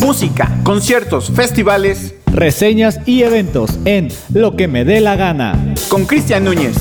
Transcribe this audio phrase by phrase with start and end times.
[0.00, 2.14] Música, conciertos, festivales.
[2.32, 5.74] Reseñas y eventos en Lo que me dé la gana.
[5.90, 6.74] Con Cristian Núñez.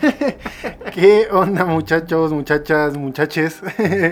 [0.94, 3.60] ¿Qué onda muchachos, muchachas, muchaches?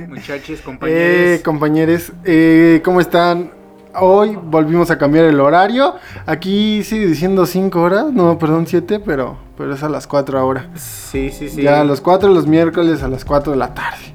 [0.07, 1.01] Muchachos, compañeros.
[1.03, 3.58] Eh, compañeros, eh, ¿cómo están?
[4.01, 5.95] Hoy volvimos a cambiar el horario.
[6.27, 10.69] Aquí sigue diciendo 5 horas, no, perdón, 7, pero, pero es a las 4 ahora.
[10.75, 11.63] Sí, sí, sí.
[11.63, 14.15] Ya a las 4 los miércoles a las 4 de la tarde.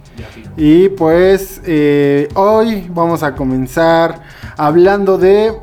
[0.56, 4.22] Y pues eh, hoy vamos a comenzar
[4.58, 5.54] hablando de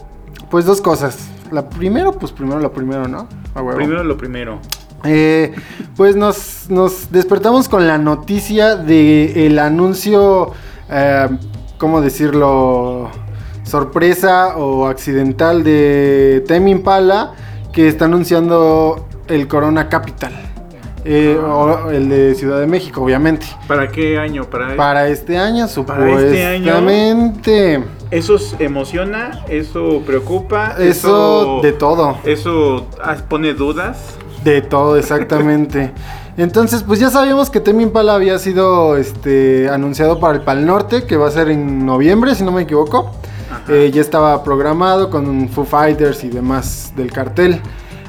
[0.50, 1.28] pues dos cosas.
[1.52, 3.28] La primero, pues primero lo primero, ¿no?
[3.76, 4.58] Primero lo primero.
[5.04, 5.54] Eh,
[5.96, 10.52] pues nos, nos, despertamos con la noticia de el anuncio,
[10.90, 11.28] eh,
[11.78, 13.10] ¿cómo decirlo?
[13.70, 17.34] Sorpresa o accidental de Temi Impala
[17.72, 20.32] que está anunciando el Corona Capital.
[21.04, 23.46] Eh, o el de Ciudad de México, obviamente.
[23.66, 24.44] ¿Para qué año?
[24.44, 27.82] Para, Para este año, supuestamente.
[28.10, 29.44] ¿Eso emociona?
[29.48, 30.74] ¿Eso preocupa?
[30.78, 32.18] Eso, de todo.
[32.24, 32.86] ¿Eso
[33.28, 34.16] pone dudas?
[34.44, 35.92] De todo, exactamente.
[36.36, 41.04] Entonces, pues ya sabíamos que Temi Impala había sido este, anunciado para el Pal Norte,
[41.04, 43.12] que va a ser en noviembre, si no me equivoco.
[43.68, 47.60] Eh, ya estaba programado con Foo Fighters y demás del cartel.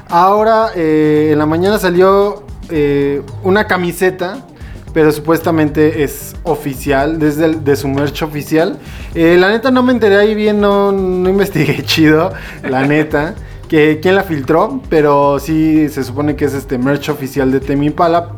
[0.08, 4.46] Ahora, eh, en la mañana salió eh, una camiseta,
[4.92, 8.78] pero supuestamente es oficial, desde de su merch oficial.
[9.14, 13.34] la neta no me enteré ahí bien, no, no investigué chido, la neta
[13.68, 17.86] que quién la filtró, pero sí se supone que es este merch oficial de Temi
[17.86, 18.32] Impala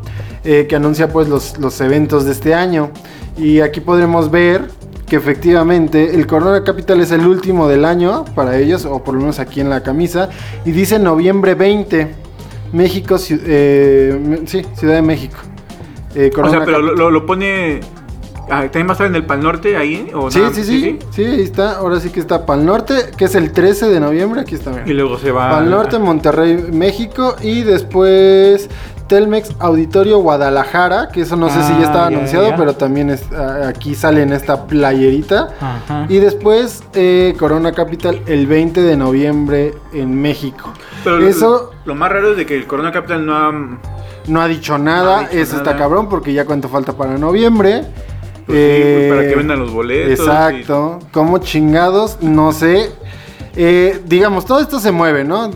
[0.44, 2.90] eh, que anuncia pues los, los eventos de este año.
[3.36, 4.70] Y aquí podremos ver
[5.06, 9.20] que efectivamente el Corona Capital es el último del año para ellos, o por lo
[9.20, 10.30] menos aquí en la camisa,
[10.64, 12.14] y dice noviembre 20,
[12.72, 15.36] México, eh, sí, Ciudad de México.
[16.14, 17.80] Eh, o sea, pero lo, lo, pone
[18.50, 20.10] Ah, ¿También va a estar en el Pal Norte ahí?
[20.12, 21.76] ¿O sí, sí, sí, sí, ahí está.
[21.78, 24.42] Ahora sí que está Pal Norte, que es el 13 de noviembre.
[24.42, 24.82] Aquí está.
[24.84, 25.50] Y luego se va.
[25.50, 27.36] Pal Norte, Monterrey, México.
[27.40, 28.68] Y después
[29.08, 33.24] Telmex Auditorio Guadalajara, que eso no sé si ya estaba ah, anunciado, pero también es,
[33.32, 35.50] ah, aquí sale en esta playerita.
[36.08, 40.72] Y después eh, Corona Capital el 20 de noviembre en México.
[41.02, 43.52] Pero eso, lo, más raro es de que el Corona Capital no ha...
[44.26, 47.84] No ha dicho nada, eso está cabrón porque ya cuánto falta para noviembre.
[48.46, 50.18] Pues pues, para que eh, vendan los boletos.
[50.18, 50.98] Exacto.
[51.12, 52.90] Como chingados, no sé.
[53.56, 55.50] Eh, digamos, todo esto se mueve, ¿no?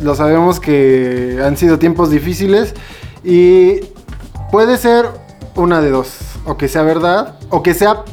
[0.00, 2.74] Lo sabemos que han sido tiempos difíciles
[3.24, 3.80] y
[4.52, 5.06] puede ser
[5.54, 6.18] una de dos.
[6.44, 8.04] O que sea verdad, o que sea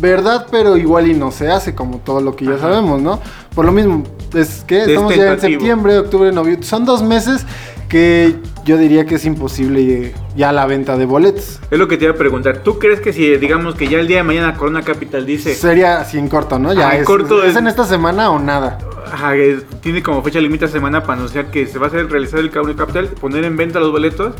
[0.00, 3.20] verdad, pero igual y no se hace, como todo lo que ya sabemos, ¿no?
[3.54, 4.02] Por lo mismo,
[4.34, 6.66] es que estamos ya en septiembre, octubre, noviembre.
[6.66, 7.46] Son dos meses
[7.88, 8.36] que
[8.70, 11.58] yo diría que es imposible ya la venta de boletos.
[11.72, 12.58] Es lo que te iba a preguntar.
[12.58, 15.56] ¿Tú crees que si, digamos, que ya el día de mañana Corona Capital dice...
[15.56, 16.72] Sería así en corto, ¿no?
[16.72, 17.42] Ya en corto.
[17.42, 18.78] ¿Es, en esta semana o nada?
[19.12, 19.32] Ajá,
[19.80, 22.76] tiene como fecha límite semana para anunciar que se va a hacer realizar el Corona
[22.76, 24.34] Capital, poner en venta los boletos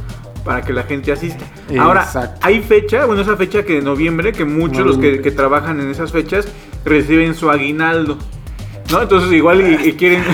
[0.44, 1.44] para que la gente asista.
[1.80, 2.08] Ahora,
[2.40, 5.90] hay fecha, bueno, esa fecha que de noviembre, que muchos los que, que trabajan en
[5.90, 6.46] esas fechas
[6.84, 8.16] reciben su aguinaldo.
[8.90, 9.02] ¿No?
[9.02, 10.24] Entonces igual y, quieren.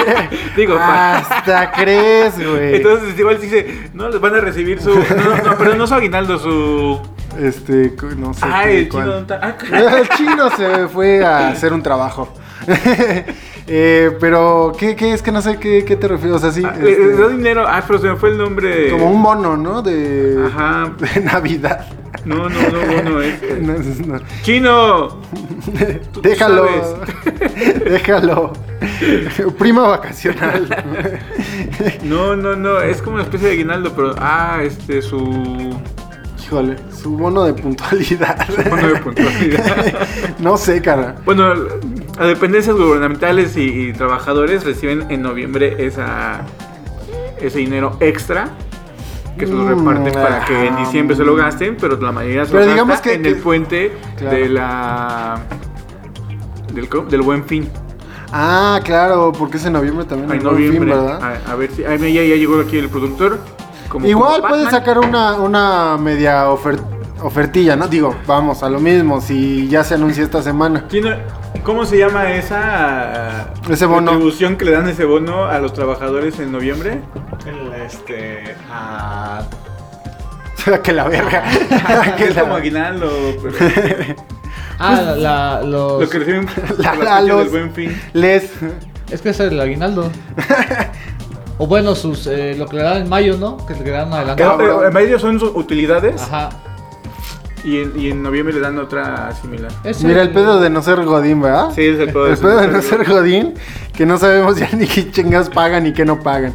[0.56, 2.76] Digo, hasta crees, güey.
[2.76, 4.90] Entonces igual dice, no, les van a recibir su.
[4.90, 7.00] No, no, pero no su aguinaldo, su.
[7.38, 8.40] Este, no sé.
[8.42, 9.26] Ah, el chino.
[9.30, 9.54] Ah,
[9.98, 12.32] el chino se fue a hacer un trabajo.
[13.66, 16.36] eh, pero, ¿qué, ¿qué, es que no sé qué, qué te refieres?
[16.36, 16.62] O sea, sí.
[16.64, 17.28] Ah, este...
[17.28, 17.64] dinero.
[17.66, 18.90] Ah, pero se me fue el nombre.
[18.90, 19.82] Como un bono, ¿no?
[19.82, 20.44] De.
[20.46, 20.92] Ajá.
[20.98, 21.86] De Navidad.
[22.26, 23.40] No, no, no, no, es.
[24.42, 25.20] ¡Chino!
[26.22, 26.66] Déjalo.
[27.84, 28.52] Déjalo.
[29.56, 30.68] Prima vacacional.
[32.02, 32.80] no, no, no.
[32.80, 34.16] Es como una especie de aguinaldo, pero.
[34.18, 35.78] Ah, este, su.
[36.44, 38.44] Híjole, su bono de puntualidad.
[38.48, 39.94] Su bono de puntualidad.
[40.40, 41.14] no sé, cara.
[41.24, 41.54] Bueno,
[42.18, 46.40] a dependencias gubernamentales y, trabajadores reciben en noviembre esa,
[47.40, 48.50] ese dinero extra
[49.36, 52.44] que se lo reparten mm, para que en diciembre se lo gasten, pero la mayoría
[52.44, 55.38] se lo digamos que, en el puente de la
[56.72, 57.68] del, del, buen fin.
[58.32, 60.30] Ah, claro, porque es en noviembre también.
[60.30, 61.40] En noviembre, fin, ¿verdad?
[61.46, 63.38] A, ver si ya, ya, llegó aquí el productor.
[64.04, 67.88] Igual puede sacar una, una media ofertilla, ¿no?
[67.88, 70.84] Digo, vamos, a lo mismo, si ya se anuncia esta semana.
[71.66, 74.12] ¿Cómo se llama esa ese bono.
[74.56, 77.00] que le dan ese bono a los trabajadores en noviembre?
[77.84, 78.54] este.
[78.70, 79.42] A...
[80.84, 81.42] que la verga.
[82.16, 83.10] que es como aguinaldo.
[84.78, 86.02] ah, la, los...
[86.02, 86.46] Lo que reciben
[86.78, 88.00] la, la, los, del buen fin.
[88.12, 88.48] Les.
[89.10, 90.08] Es que es el aguinaldo.
[91.58, 93.56] O bueno, sus eh, lo que le dan en mayo, ¿no?
[93.66, 94.84] Que le dan Que, adelantado.
[94.84, 96.50] eh, En medio son sus utilidades Ajá.
[97.66, 99.70] Y en, y en noviembre le dan otra similar.
[99.84, 101.70] Es Mira el pedo de no ser Godín, ¿verdad?
[101.74, 103.54] Sí, es el pedo de El pedo de no ser Godín,
[103.94, 106.54] que no sabemos ya ni qué chingas pagan y qué no pagan.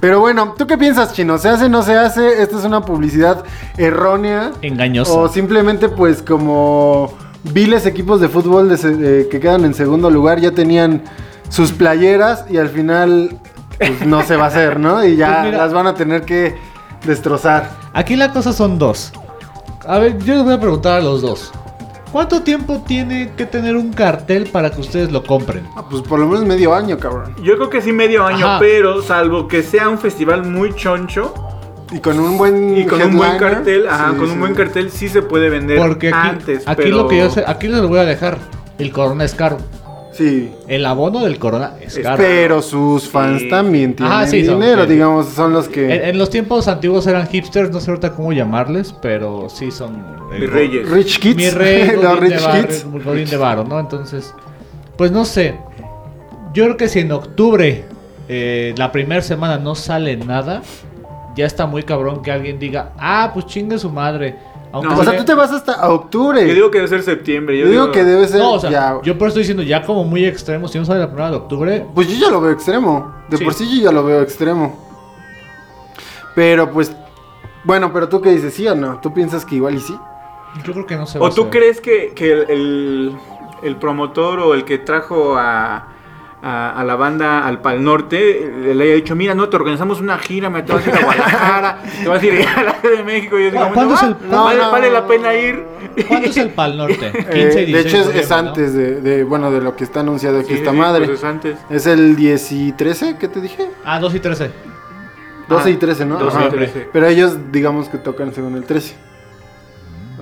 [0.00, 1.38] Pero bueno, ¿tú qué piensas, Chino?
[1.38, 2.42] ¿Se hace o no se hace?
[2.42, 3.44] ¿Esta es una publicidad
[3.78, 4.52] errónea?
[4.62, 5.20] Engañoso.
[5.20, 7.12] O simplemente pues como
[7.52, 11.02] viles equipos de fútbol de se- eh, que quedan en segundo lugar ya tenían
[11.48, 13.38] sus playeras y al final
[13.78, 15.04] pues, no se va a hacer, ¿no?
[15.04, 15.58] Y ya Pues mira.
[15.58, 16.56] las van a tener que
[17.06, 17.70] destrozar.
[17.92, 19.12] Aquí la cosa son dos.
[19.88, 21.52] A ver, yo les voy a preguntar a los dos.
[22.12, 25.66] ¿Cuánto tiempo tiene que tener un cartel para que ustedes lo compren?
[25.76, 27.34] Ah, pues por lo menos medio año, cabrón.
[27.42, 28.58] Yo creo que sí medio año, Ajá.
[28.58, 31.34] pero salvo que sea un festival muy choncho
[31.92, 34.32] Y con un buen y con un buen cartel, ajá, sí, con sí.
[34.32, 37.30] un buen cartel sí se puede vender Porque aquí, antes, aquí pero lo que yo
[37.30, 38.38] sé, aquí les lo voy a dejar.
[38.78, 39.58] El Corona es caro.
[40.16, 40.50] Sí.
[40.68, 42.16] El abono del Corona es caro.
[42.16, 43.48] Pero sus fans Sí.
[43.50, 44.92] también tienen Ajá, sí, son- dinero, sí.
[44.92, 45.94] digamos, son los que...
[45.94, 50.04] En, en los tiempos antiguos eran hipsters, no sé ahorita cómo llamarles, pero sí son...
[50.32, 50.88] el Mis reyes.
[50.88, 52.86] Rich Kids, Mi rey, los Godín de Rich Bar- Kids.
[53.04, 53.78] Godín de Varo, ¿no?
[53.78, 54.34] Entonces,
[54.96, 55.54] pues no sé.
[56.54, 57.84] Yo creo que si en octubre,
[58.28, 60.62] eh, la primera semana no sale nada,
[61.36, 64.36] ya está muy cabrón que alguien diga, ah, pues chingue su madre.
[64.76, 66.46] Aunque No, O sea, tú te vas hasta octubre.
[66.46, 67.58] Yo digo que debe ser septiembre.
[67.58, 68.98] Yo digo que debe ser No, o sea, ya...
[69.02, 71.36] yo por eso estoy diciendo, ya como muy extremo, si no sale la primera de
[71.36, 73.12] octubre, Pues yo ya lo veo extremo.
[73.28, 73.44] De Sí.
[73.44, 74.78] por sí yo ya lo veo extremo.
[76.34, 76.94] Pero pues...
[77.64, 79.00] Bueno, pero tú qué dices, ¿sí o no?
[79.00, 79.96] ¿Tú piensas que igual y sí?
[80.64, 81.50] yo creo que no se va ¿O a tú hacer.
[81.50, 83.16] crees que, que el, el-
[83.62, 85.88] el promotor o el que trajo a,
[86.46, 90.00] a, a la banda al Pal Norte eh, le haya dicho, mira, no, te organizamos
[90.00, 92.72] una gira, me te vas a ir a Guadalajara, te vas a ir a la
[92.74, 93.38] Ciudad de México?
[93.38, 95.06] Y yo digo, ¿Cu- cuándo bueno, es el- va, vale, no, vale la no.
[95.08, 95.64] pena ir.
[96.08, 97.12] ¿Cuándo es el Pal Norte?
[97.12, 98.36] 15 Eh, y 16 de hecho es, es ¿no?
[98.36, 101.06] antes de, de, bueno, de lo que está anunciado aquí Sí, esta sí, madre.
[101.06, 101.58] pues es antes.
[101.70, 103.68] Es el 10 y 13, ¿qué te dije?
[103.84, 104.50] Ah, 2 y 13.
[105.48, 106.18] 12 Ah, y 13, ¿no?
[106.18, 106.50] 12 y Ajá.
[106.50, 106.88] 13.
[106.92, 108.94] Pero ellos, digamos que tocan según el 13.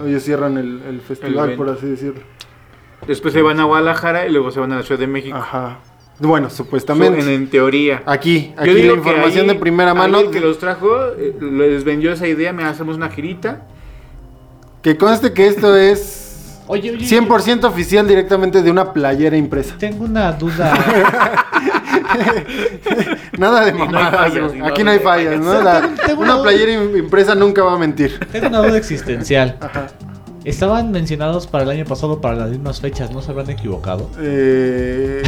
[0.06, 1.64] Ellos cierran el, el festival, evento.
[1.64, 2.20] por así decirlo.
[3.06, 5.36] Después se van a Guadalajara y luego se van a la Ciudad de México.
[5.36, 5.78] Ajá.
[6.20, 7.20] Bueno, supuestamente.
[7.20, 8.02] en, en teoría.
[8.06, 10.20] Aquí, Yo aquí la información ahí- de primera mano.
[10.20, 10.88] El que los trajo
[11.18, 13.62] eh, les vendió esa idea, me hacemos una girita.
[14.82, 19.74] Que conste que esto es Oye, oye, 100% oficial directamente de una playera impresa.
[19.78, 20.72] tengo una duda.
[23.38, 24.14] Nada de no mamadas.
[24.32, 25.60] fallas, no Aquí no hay fallas, ¿no?
[25.62, 28.18] La- una playera im- impresa nunca va a mentir.
[28.30, 29.56] tengo una duda existencial.
[29.60, 29.86] Ajá.
[30.44, 34.08] Estaban mencionados para el año pasado para las mismas fechas, ¿no se habrán equivocado?
[34.20, 35.22] Eh,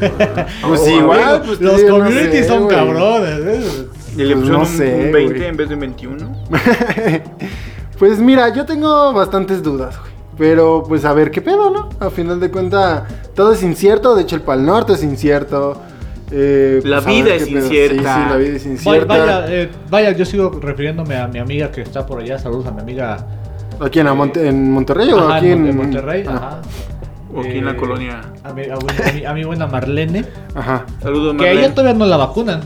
[0.68, 3.38] pues Oh, igual, amigo, pues, Los no communities sé, son cabrones.
[3.46, 3.86] ¿eh?
[4.16, 5.48] Y le Pues no un- sé, un 20 güey.
[5.48, 6.36] en vez de un 21.
[7.98, 10.12] Pues mira, yo tengo bastantes dudas, güey.
[10.38, 11.88] Pero pues a ver qué pedo, ¿no?
[11.98, 13.02] A final de cuentas,
[13.34, 14.14] todo es incierto.
[14.14, 15.82] De hecho, el Pal Norte es incierto.
[16.30, 18.14] Eh, La pues, vida es incierta.
[18.14, 19.06] Sí, sí, la vida es Vaya, incierta.
[19.06, 22.38] vaya, eh, vaya, yo sigo refiriéndome a mi amiga que está por allá.
[22.38, 23.26] Saludos a mi amiga.
[23.80, 26.24] ¿Aquí en, Monterrey o Ajá, aquí en, en, en Monterrey.
[26.26, 26.60] Ah, Ajá.
[27.34, 28.20] O aquí en la Eh, colonia.
[28.42, 28.72] A mi, a mi-
[29.08, 30.24] a mi- a mi buena Marlene.
[30.54, 30.84] Ajá.
[31.02, 31.74] Saludos, Que a ella Marlene.
[31.74, 32.60] todavía no la vacunan.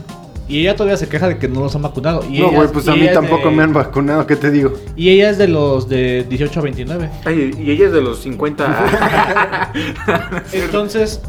[0.47, 2.23] Y ella todavía se queja de que no los han vacunado.
[2.29, 4.73] Y No, güey, es- pues a mí tampoco de- me han vacunado, ¿qué te digo?
[4.95, 7.09] Y ella es de los de 18 a 29.
[7.25, 9.71] Ay, y ella es de los 50.
[10.53, 11.21] Entonces,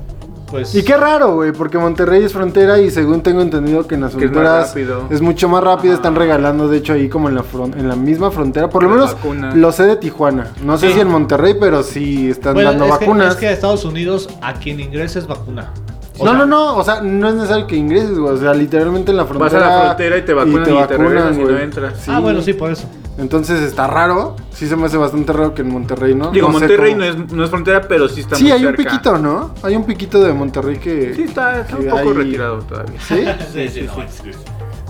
[0.55, 0.75] pues.
[0.75, 4.13] Y qué raro, güey, porque Monterrey es frontera y según tengo entendido que en las
[4.15, 4.75] es fronteras
[5.11, 6.01] es mucho más rápido, Ajá.
[6.01, 8.91] están regalando, de hecho, ahí como en la, fron- en la misma frontera, por lo
[8.91, 9.17] menos
[9.55, 10.95] lo sé de Tijuana, no sé Sí.
[10.95, 13.33] si en Monterrey, pero sí están Bueno, dando es que- vacunas.
[13.35, 15.73] es que a Estados Unidos a quien ingrese es vacuna.
[16.19, 18.55] O no, sea, no, no, o sea, no es necesario que ingreses, güey, o sea,
[18.55, 19.67] literalmente en la Vas frontera.
[19.67, 21.63] a la frontera y te vacunan y te, regresan y no güey.
[21.63, 21.99] entras.
[22.01, 22.11] Sí.
[22.15, 22.89] Ah, bueno, sí, por eso.
[23.19, 26.31] Entonces está raro, sí se me hace bastante raro que en Monterrey, ¿no?
[26.31, 28.67] Digo, No Monterrey cómo- no es, no es frontera, pero sí está Sí, muy hay
[28.67, 29.55] un piquito, ¿no?
[29.63, 31.15] Hay un piquito de Monterrey que...
[31.15, 33.01] Sí, está, está un poco hay- retirado todavía.
[33.01, 33.25] ¿Sí?
[33.53, 34.31] Sí, sí, no, Sí,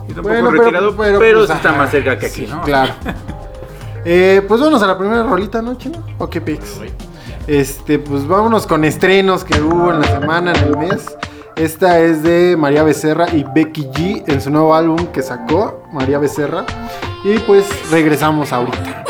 [0.09, 2.47] está un Bueno, poco retirado, pero, pues, sí está ajá, más cerca que aquí, sí,
[2.50, 2.61] ¿no?
[2.62, 2.93] Claro.
[4.07, 6.04] Eh, pues vámonos a la primera rolita, ¿no, chino?
[6.19, 6.78] ¿O qué pics?
[7.46, 11.16] Este, pues vámonos con estrenos que hubo en la semana, en el mes.
[11.56, 16.18] Esta es de María Becerra y Becky G en su nuevo álbum que sacó, María
[16.18, 16.64] Becerra.
[17.22, 19.03] Y pues regresamos ahorita.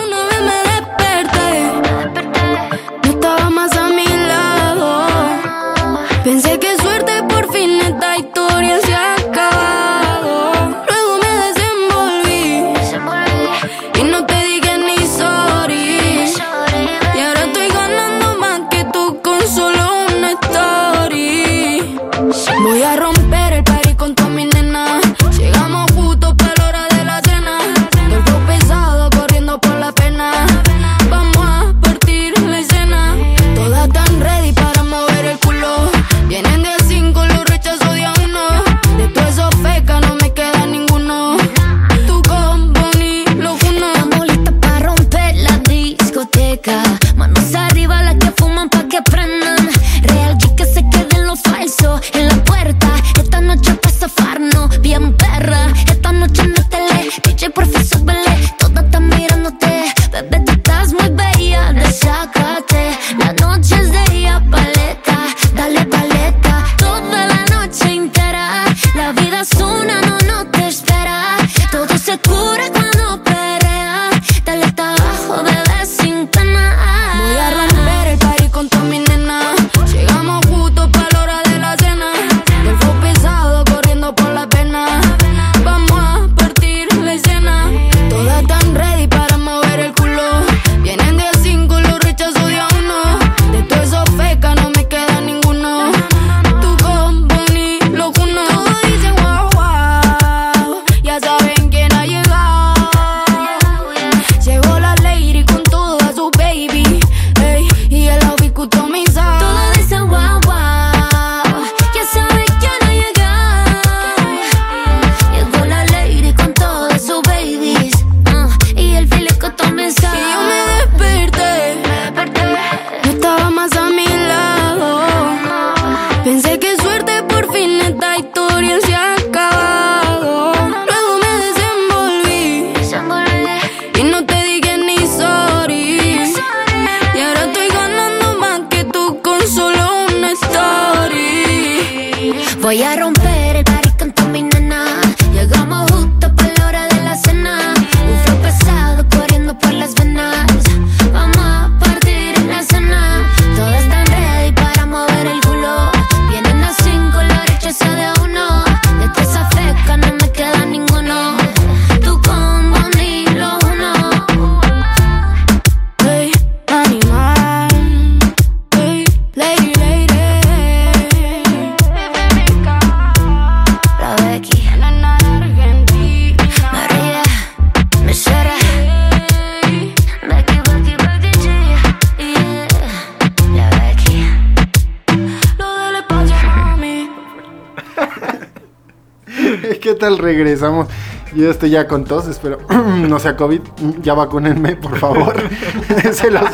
[189.84, 190.88] ¿Qué tal regresamos?
[191.34, 193.60] Yo estoy ya con tos, espero no sea COVID.
[194.00, 195.36] Ya vacúnenme, por favor.
[196.10, 196.44] se, los,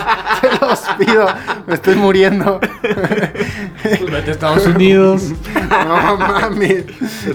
[0.40, 1.26] se los pido.
[1.64, 2.58] Me estoy muriendo.
[2.58, 5.22] Pues vete a Estados Unidos.
[5.70, 6.86] No mames.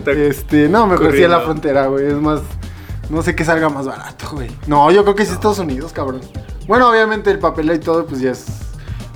[0.05, 2.07] Este, no, mejor sí a la frontera, güey.
[2.07, 2.41] Es más.
[3.09, 4.51] No sé qué salga más barato, güey.
[4.67, 6.19] No, yo creo que sí Estados Unidos, cabrón.
[6.67, 8.45] Bueno, obviamente el papel y todo, pues ya es.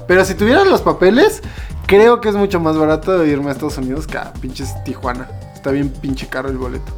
[0.07, 1.41] Pero si tuvieran los papeles,
[1.87, 5.27] creo que es mucho más barato irme a Estados Unidos que a pinches Tijuana.
[5.59, 6.93] Está bien pinche caro el boleto.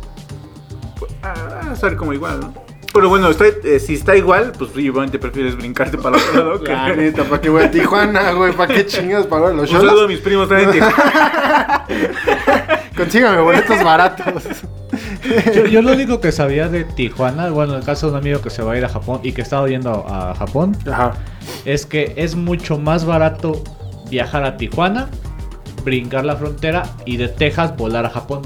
[1.23, 1.33] Ah,
[1.65, 2.53] va a estar como igual, ¿no?
[2.93, 6.63] Pero bueno, está, eh, si está igual, pues obviamente prefieres brincarte para otro lado.
[6.63, 8.53] que- La neta, ¿para qué voy a Tijuana, güey?
[8.53, 10.07] ¿Para qué chingas pagar los Un saludo a shows?
[10.09, 11.85] mis primos también en Tijuana.
[12.95, 14.43] Consígame boletos baratos.
[15.55, 18.41] Yo, yo lo único que sabía de Tijuana, bueno, en el caso de un amigo
[18.41, 21.13] que se va a ir a Japón y que estaba yendo a Japón, Ajá.
[21.65, 23.63] es que es mucho más barato
[24.11, 25.07] viajar a Tijuana,
[25.83, 28.41] brincar la frontera y de Texas volar a Japón.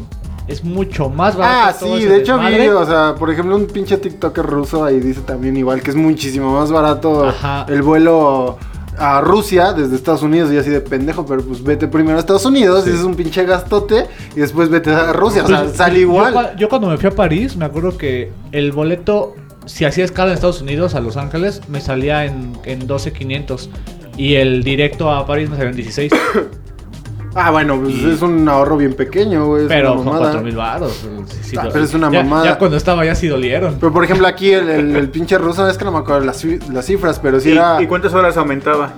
[0.47, 1.59] Es mucho más barato.
[1.69, 4.99] Ah, todo sí, de hecho vi, o sea, por ejemplo, un pinche TikToker ruso ahí
[4.99, 7.65] dice también igual que es muchísimo más barato Ajá.
[7.67, 8.57] el vuelo
[8.97, 12.45] a Rusia desde Estados Unidos y así de pendejo, pero pues vete primero a Estados
[12.45, 15.95] Unidos, y es un pinche gastote y después vete a Rusia, o sea, Pues, sale
[15.95, 16.33] yo igual.
[16.33, 20.29] cua- Yo, cuando me fui a París, me acuerdo que el boleto, si hacía escala
[20.29, 23.67] en Estados Unidos a Los Ángeles, me salía en, en 12.500.
[24.15, 26.11] Y el directo a París me salió en 16.
[27.37, 30.31] Ah, bueno, pues es un ahorro bien pequeño, güey, es pero mamada.
[30.41, 30.93] 4.000 baros.
[30.93, 32.45] sí, sí, Ah, lo- pero es una ya- mamada.
[32.45, 33.75] Ya cuando estaba ya sí dolieron.
[33.77, 36.43] Pero por ejemplo aquí el, el- el pinche ruso, es que no me acuerdo las,
[36.45, 37.81] ci- las cifras, pero sí ¿Y, era...
[37.81, 38.93] y cuántas horas aumentaba?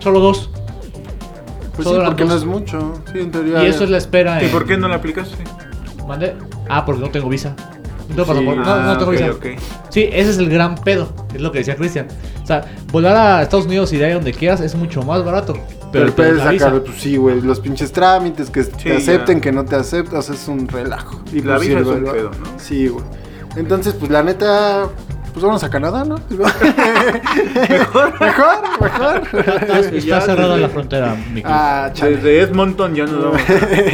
[0.00, 0.50] Solo dos.
[1.76, 2.94] Pues solo sí, porque no es mucho.
[3.12, 3.62] Sí, en teoría.
[3.62, 4.42] Y eso es la espera.
[4.42, 5.36] ¿Y en- por qué no la aplicaste?
[6.08, 6.34] ¿Mande?
[6.68, 7.54] Ah, porque no tengo visa.
[8.16, 8.44] No tengo Sí.
[8.46, 9.30] No, no Ah, tengo visa.
[9.30, 9.46] ok.
[9.90, 11.08] Sí, ese es el gran pedo.
[11.32, 12.08] Es lo que decía Cristian.
[12.42, 15.24] O sea, volar a Estados Unidos y de ahí a donde quieras es mucho más
[15.24, 15.54] barato.
[15.92, 16.64] Pero Pero el pedo es la visa.
[16.66, 18.96] sacar, pues sí, güey, los pinches trámites, que te ya.
[18.96, 21.20] acepten, que no te acepten, o sea, es un relajo.
[21.32, 22.58] Y La pues, sí, visa es un pedo, ¿no?
[22.58, 23.04] Sí, güey.
[23.56, 24.88] Entonces, pues la neta,
[25.32, 26.16] pues vamos a Canadá, ¿no?
[27.68, 29.94] mejor, mejor, mejor.
[29.94, 31.90] Está, cerrada la frontera, mi ah.
[32.00, 33.40] Desde Edmonton ya nos vamos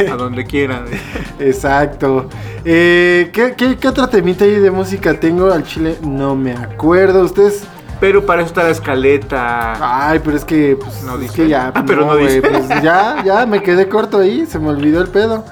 [0.08, 0.84] a, a donde quieran.
[1.38, 2.28] Exacto.
[2.64, 5.96] Eh, ¿qué, qué, qué otra temita ahí de música tengo al chile?
[6.02, 7.24] No me acuerdo.
[7.24, 7.64] Ustedes.
[8.00, 10.08] Pero para eso está la escaleta.
[10.10, 11.34] Ay, pero es que, pues, No es dice.
[11.34, 12.42] que ya, Ah, pero no güey, dice.
[12.42, 15.44] pues ya, ya me quedé corto ahí, se me olvidó el pedo.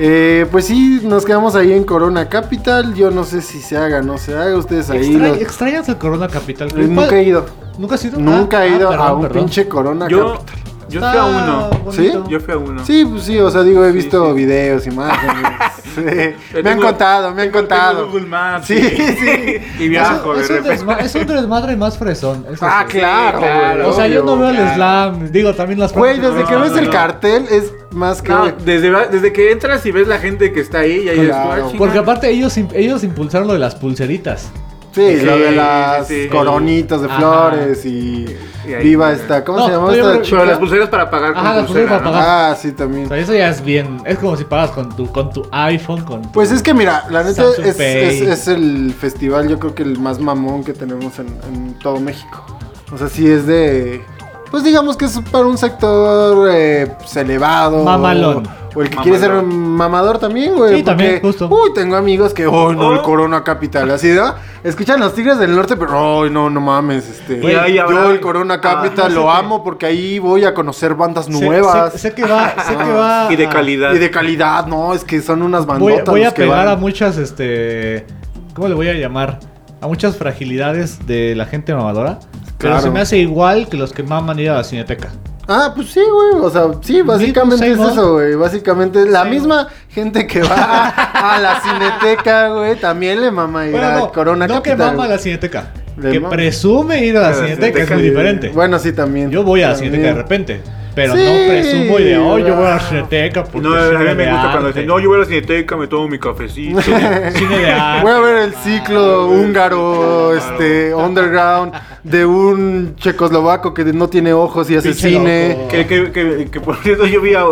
[0.00, 2.94] Eh, pues sí, nos quedamos ahí en Corona Capital.
[2.94, 4.56] Yo no sé si se haga, no se haga.
[4.56, 4.98] Ustedes ahí.
[5.12, 6.68] Extra- los- ¿Extrañas el Corona Capital?
[6.76, 7.46] Eh, nunca he ido.
[7.78, 8.20] ¿Nunca has ido?
[8.20, 9.38] Nunca Ah, he ido ah, a un perdón.
[9.44, 10.67] pinche Corona Yo, Capital.
[10.88, 11.70] Yo fui a uno.
[11.92, 12.12] ¿Sí?
[12.28, 12.84] Yo fui a uno.
[12.84, 14.32] Sí, pues sí, o sea, digo, he visto sí.
[14.36, 15.52] videos, imágenes.
[15.94, 16.60] sí.
[16.62, 18.06] Me han contado, me han contado.
[18.08, 18.66] Google Maps.
[18.66, 19.56] Sí, sí.
[19.78, 22.44] Y viajo de Es un, es un desmadre más fresón.
[22.50, 22.98] eso Ah, sí.
[22.98, 25.30] claro, O sea, yo no veo el slam.
[25.30, 26.90] Digo, también las Güey, desde que No, ves no, el no.
[26.92, 28.28] cartel es más que.
[28.30, 31.50] No, desde, desde que entras y ves la gente que está ahí, ya dices, Claro.
[31.52, 31.78] "Ah, chinga".
[31.78, 34.50] Porque aparte ellos, ellos impulsaron lo de las pulseritas.
[34.92, 36.28] Sí, Sí, lo de las sí, sí.
[36.28, 37.18] coronitas de Ajá.
[37.18, 38.26] flores y,
[38.66, 40.36] Y ahí- viva esta, ¿cómo No, se llama esta chica?
[40.38, 42.18] Pero las pulseras para pagar con Ajá, las pulsera, pulseras para ¿no?
[42.18, 42.50] pagar.
[42.52, 43.04] Ah, sí, también.
[43.04, 43.98] O sea, eso ya es bien.
[44.04, 47.04] Es como si pagas con tu, con tu iPhone, con tu- Pues es que mira,
[47.10, 51.18] la neta es, es, es el festival, yo creo que el más mamón que tenemos
[51.18, 52.44] en, en todo México.
[52.90, 54.02] O sea, sí es de.
[54.50, 57.84] Pues digamos que es para un sector eh, pues, elevado.
[57.84, 58.48] Mamalón.
[58.78, 60.76] O el que quiere ser un mamador también, güey.
[60.76, 61.48] Sí, también, justo.
[61.48, 63.02] Uy, tengo amigos que, oh, no, el Oh.
[63.02, 63.90] Corona Capital.
[63.90, 64.34] Así, ¿no?
[64.62, 67.08] Escuchan los Tigres del Norte, pero, oh, no, no mames.
[67.08, 70.18] Este, Y ahí habrá- yo el Corona Capital Ah, lo no sé amo porque ahí
[70.20, 71.92] voy a conocer bandas Sé- nuevas.
[71.92, 72.54] Sé, sé que va.
[72.66, 73.92] Sé que va Y de a- calidad.
[73.94, 76.04] Y de calidad, no, es que son unas Voy, bandotas.
[76.12, 76.68] voy a los que pegar van.
[76.68, 78.06] a muchas, este.
[78.54, 79.40] ¿Cómo le voy a llamar?
[79.80, 82.18] A muchas fragilidades de la gente mamadora.
[82.58, 82.80] Pero Claro.
[82.82, 85.10] se me hace igual que los que maman ir a la cineteca.
[85.50, 86.42] Ah, pues sí, güey.
[86.44, 88.34] O sea, sí, básicamente es eso, güey.
[88.34, 93.72] Básicamente la misma gente que va a, a la cineteca, güey, también le mama ir
[93.72, 94.92] Bueno, a no, Corona no que Capital.
[94.96, 95.72] mama a la cineteca.
[95.96, 96.34] Le que mama.
[96.36, 98.50] presume ir a la cineteca, es muy diferente.
[98.50, 99.30] Bueno, sí, también.
[99.30, 99.92] Yo voy a la También.
[99.94, 100.60] cineteca de repente.
[100.94, 101.22] Pero Sí.
[101.24, 103.44] no presumo y de hoy yo voy a la cineteca.
[103.44, 104.66] Porque No, a mí me gusta cuando arte".
[104.80, 106.80] dicen, no, yo voy a la cineteca, me tomo mi cafecito.
[106.82, 108.02] Cine de arte.
[108.02, 111.72] Voy a ver el ciclo húngaro, este, underground,
[112.10, 115.66] de un checoslovaco que no tiene ojos y hace Pinche cine.
[115.70, 117.44] que, que, que, que por cierto yo vi a...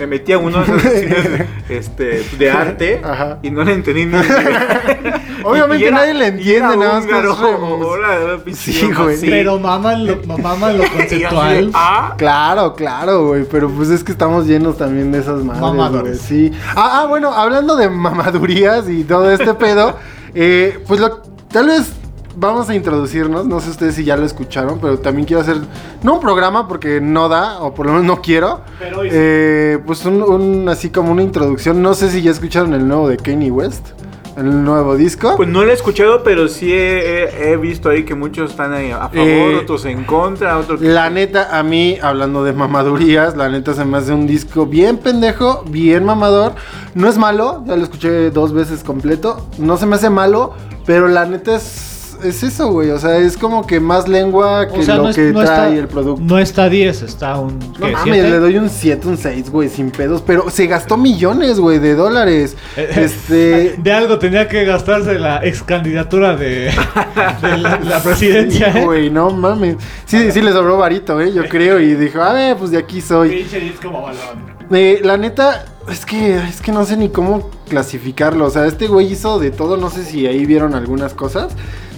[0.00, 1.28] Me metí a uno de esos cines
[1.68, 3.38] este, de arte Ajá.
[3.40, 4.12] y no le entendí ni
[5.44, 9.16] Obviamente Y era- nadie le entiende, era nada más Sí, güey.
[9.20, 11.70] Pero maman lo, maman lo conceptual.
[11.74, 16.20] ah, Claro, claro, güey, pero pues es que estamos llenos también de esas madres, Mamadores.
[16.20, 16.50] sí.
[16.74, 19.96] Ah, ah, bueno, hablando de mamadurías y todo este pedo,
[20.34, 21.22] eh, pues lo,
[21.52, 21.92] tal vez
[22.36, 23.46] vamos a introducirnos.
[23.46, 25.56] No sé ustedes si ya lo escucharon, pero también quiero hacer,
[26.02, 28.60] no un programa porque no da, o por lo menos no quiero.
[28.78, 29.16] Pero hoy sí.
[29.18, 31.82] Eh, pues un, un- así como una introducción.
[31.82, 33.88] No sé si ya escucharon el nuevo de Kanye West,
[34.36, 35.34] el nuevo disco.
[35.36, 38.72] Pues no lo he escuchado, pero sí he, he- he visto ahí que muchos están
[38.72, 40.80] ahí a favor, Eh, otros en contra, otros...
[40.80, 44.96] La neta, a mí, hablando de mamadurías, la neta se me hace un disco bien
[44.98, 46.54] pendejo, bien mamador.
[46.94, 49.46] No es malo, ya lo escuché dos veces completo.
[49.58, 50.52] No se me hace malo,
[50.84, 51.93] pero la neta es,
[52.24, 52.90] es eso, güey.
[52.90, 55.40] O sea, es como que más lengua que O sea, lo no, es- que no
[55.44, 56.22] trae está, el producto.
[56.24, 57.58] no está 10, está un.
[57.58, 60.22] No ¿qué, mames, le doy un 7, un 6, güey, sin pedos.
[60.26, 62.56] Pero se gastó millones, güey, de dólares.
[62.76, 63.76] Eh, Este.
[63.78, 66.70] De algo tenía que gastarse la ex candidatura de,
[67.42, 68.72] de la, la presidencia.
[68.72, 68.84] Sí, ¿eh?
[68.84, 69.76] güey, no mames.
[70.06, 71.78] Sí, sí le sobró varito, eh, yo creo.
[71.78, 73.28] Y dijo, a ver, pues de aquí soy.
[73.30, 74.54] Pinche mamalón.
[74.72, 78.46] Eh, la neta, es que, es que no sé ni cómo clasificarlo.
[78.46, 79.76] O sea, este güey hizo de todo.
[79.76, 81.52] No sé si ahí vieron algunas cosas.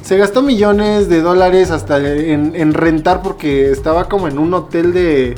[0.06, 4.92] Se gastó millones de dólares hasta en, en rentar porque estaba como en un hotel
[4.92, 5.34] de,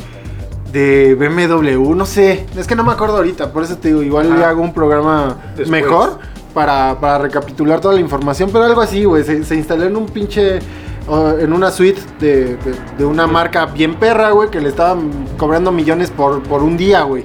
[0.73, 1.95] de BMW.
[1.95, 3.51] No sé, es que no me acuerdo ahorita.
[3.51, 5.71] Por eso te digo, igual le hago un programa Después.
[5.71, 6.19] mejor
[6.53, 8.51] para, para recapitular toda la información.
[8.53, 9.25] Pero algo así, güey.
[9.25, 10.59] Se, se instaló en un pinche.
[11.41, 15.73] en una suite de, de- de una marca bien perra, güey, que le estaban cobrando
[15.73, 17.23] millones por, por un día, güey,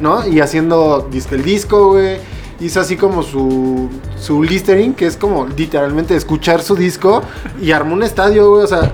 [0.00, 0.26] ¿no?
[0.26, 2.16] Y haciendo disque el disco, güey.
[2.60, 7.22] Hizo así como su, su listering, que es como literalmente escuchar su disco.
[7.60, 8.92] Y armó un estadio, güey, o sea,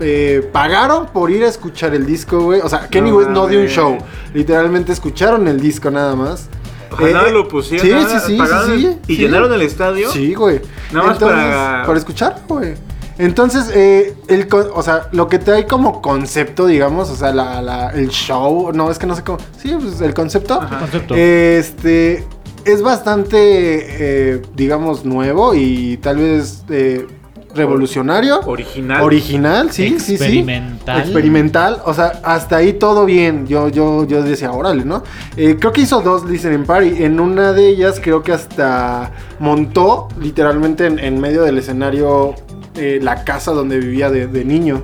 [0.00, 2.60] eh, pagaron por ir a escuchar el disco, güey.
[2.62, 3.98] O sea, Kenny No West no dio un show.
[4.32, 6.48] Literalmente escucharon el disco nada más.
[6.90, 7.86] Ojalá Eh, lo pusieron.
[7.86, 9.22] Sí, nada, sí, sí, sí, pagaron sí, ¿Y sí.
[9.22, 10.10] llenaron el estadio?
[10.10, 10.60] Sí, güey.
[10.92, 11.38] Nada más Entonces,
[11.84, 12.74] para- escuchar, güey.
[13.18, 17.90] Entonces, eh, el, o sea, lo que trae como concepto, digamos, o sea, la, la-
[17.90, 20.80] el show, no, es que no sé cómo, sí, pues el concepto, Ajá.
[20.80, 21.14] Concepto.
[21.14, 22.26] este,
[22.66, 27.06] es bastante, eh, digamos, nuevo y tal vez eh,
[27.54, 28.40] revolucionario.
[28.40, 29.02] Original.
[29.02, 30.12] Original, sí, sí, sí.
[30.14, 31.00] Experimental.
[31.00, 31.82] Experimental.
[31.84, 33.46] O sea, hasta ahí todo bien.
[33.46, 35.02] Yo, yo, yo decía, órale, ¿no?
[35.36, 37.04] Eh, creo que hizo dos listening party.
[37.04, 42.34] En una de ellas creo que hasta montó literalmente en, en medio del escenario
[42.74, 44.82] eh, la casa donde vivía de, de niño.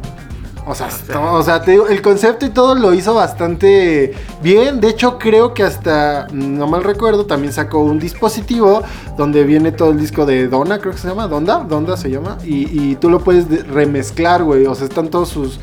[0.67, 0.89] O sea,
[1.33, 4.81] o sea, te digo, el concepto y todo lo hizo bastante bien.
[4.81, 8.83] De hecho, creo que hasta, no mal recuerdo, también sacó un dispositivo
[9.17, 12.39] donde viene todo el disco de Donna, creo que se llama, Donda, Donda se llama.
[12.45, 14.67] Y, y tú lo puedes de- remezclar, güey.
[14.67, 15.59] O sea, están todos sus,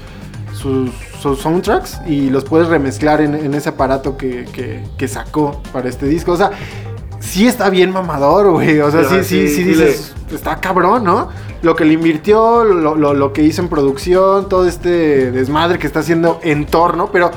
[0.53, 0.89] sus,
[1.21, 5.87] sus soundtracks y los puedes remezclar en, en ese aparato que, que- que sacó para
[5.87, 6.33] este disco.
[6.33, 6.51] O sea,
[7.21, 8.79] sí está bien mamador, güey.
[8.81, 11.29] O sea, sí, sí, sí, sí dices, está cabrón, ¿no?
[11.61, 15.87] Lo que le invirtió, lo, lo- lo que hizo en producción, todo este desmadre que
[15.87, 17.31] está haciendo en torno, pero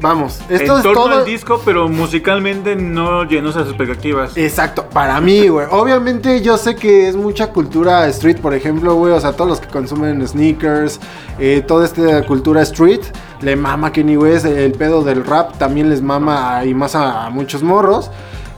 [0.00, 1.08] vamos, esto en es todo.
[1.18, 4.34] al disco, pero musicalmente no llenó esas expectativas.
[4.38, 5.66] Exacto, para mí, güey.
[5.70, 9.12] Obviamente yo sé que es mucha cultura street, por ejemplo, güey.
[9.12, 10.98] O sea, todos los que consumen sneakers,
[11.38, 13.00] eh, toda esta cultura street,
[13.42, 14.46] le mama Kenny West.
[14.46, 18.10] El pedo del rap también les mama a- y más a, a muchos morros.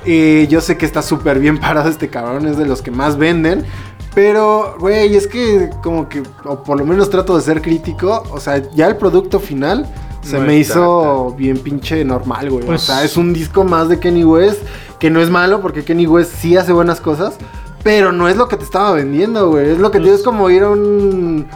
[0.05, 3.17] Eh, yo sé que está súper bien parado este cabrón, es de los que más
[3.19, 3.65] venden.
[4.15, 8.23] Pero, güey, es que como que, o por lo menos trato de ser crítico.
[8.31, 9.87] O sea, ya el producto final
[10.23, 12.65] se No me está hizo bien pinche normal, güey.
[12.67, 14.61] Pues- o sea, es un disco más de Kenny West,
[14.99, 17.35] que no es malo porque Kenny West sí hace buenas cosas,
[17.83, 19.71] pero no es lo que te estaba vendiendo, güey.
[19.71, 21.47] Es lo que Pues- tienes como ir a un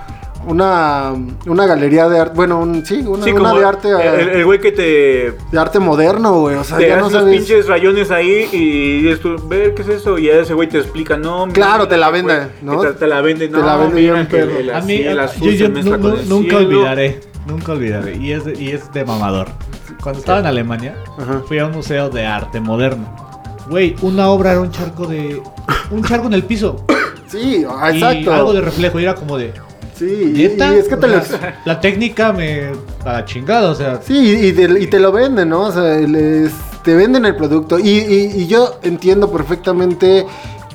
[0.47, 1.13] una
[1.47, 4.45] una galería de arte, bueno, un, sí, una, Sí, una como de arte el, el
[4.45, 6.57] güey que te, de arte moderno, güey.
[6.57, 7.37] O sea, te ya no los sabes.
[7.37, 10.19] pinches rayones ahí y dices tú, ver qué es eso.
[10.19, 11.47] Y ese güey te explica, no.
[11.53, 12.81] Claro, mira, te la güey, vende, ¿no?
[12.81, 13.65] Te, te la vende, Te no.
[13.67, 14.57] la vende mira bien, que perro.
[14.59, 16.59] el A mí, el a- azul yo, se yo mezcla nu- con nu- el nunca
[16.59, 16.67] cielo.
[16.79, 18.17] olvidaré, nunca olvidaré.
[18.17, 19.49] Y es, de, y es de mamador.
[20.03, 21.43] Cuando estaba en Alemania, Ajá.
[21.47, 23.15] fui a un museo de arte moderno.
[23.69, 25.43] Güey, una obra era un charco de.
[25.91, 26.85] Un charco en el piso.
[27.29, 28.33] Sí, ah, Y exacto.
[28.33, 29.01] algo de reflejo.
[29.01, 29.53] Y era como de.
[29.99, 32.73] Sí, y, es que te lo sea, La técnica me.
[33.05, 34.01] A la chingada, o sea.
[34.05, 35.63] Sí, y te, y te lo venden, ¿no?
[35.63, 36.53] O sea, les-
[36.85, 37.79] te venden el producto.
[37.79, 40.27] Y, y- y yo entiendo perfectamente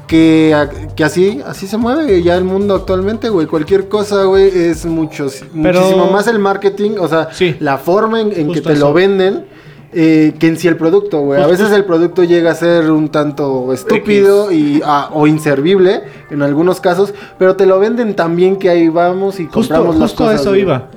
[0.08, 0.56] que,
[0.96, 3.48] que así, así se mueve ya el mundo actualmente, güey.
[3.48, 7.56] Cualquier cosa, güey, es mucho, muchísimo más el marketing, o sea, Sí.
[7.60, 9.46] la forma en, en que te lo venden.
[9.94, 11.40] Eh, que en sí el producto, güey.
[11.42, 16.02] A Justo- veces el producto llega a ser un tanto estúpido y, ah, o inservible
[16.30, 19.96] en algunos casos, pero te lo venden tan bien que ahí vamos y Justo, compramos
[19.98, 20.42] las justo cosas.
[20.42, 20.62] eso güey.
[20.62, 20.88] iba.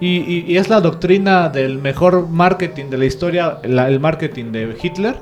[0.00, 4.50] Y, y- y es la doctrina del mejor marketing de la historia, la- el marketing
[4.52, 5.16] de Hitler,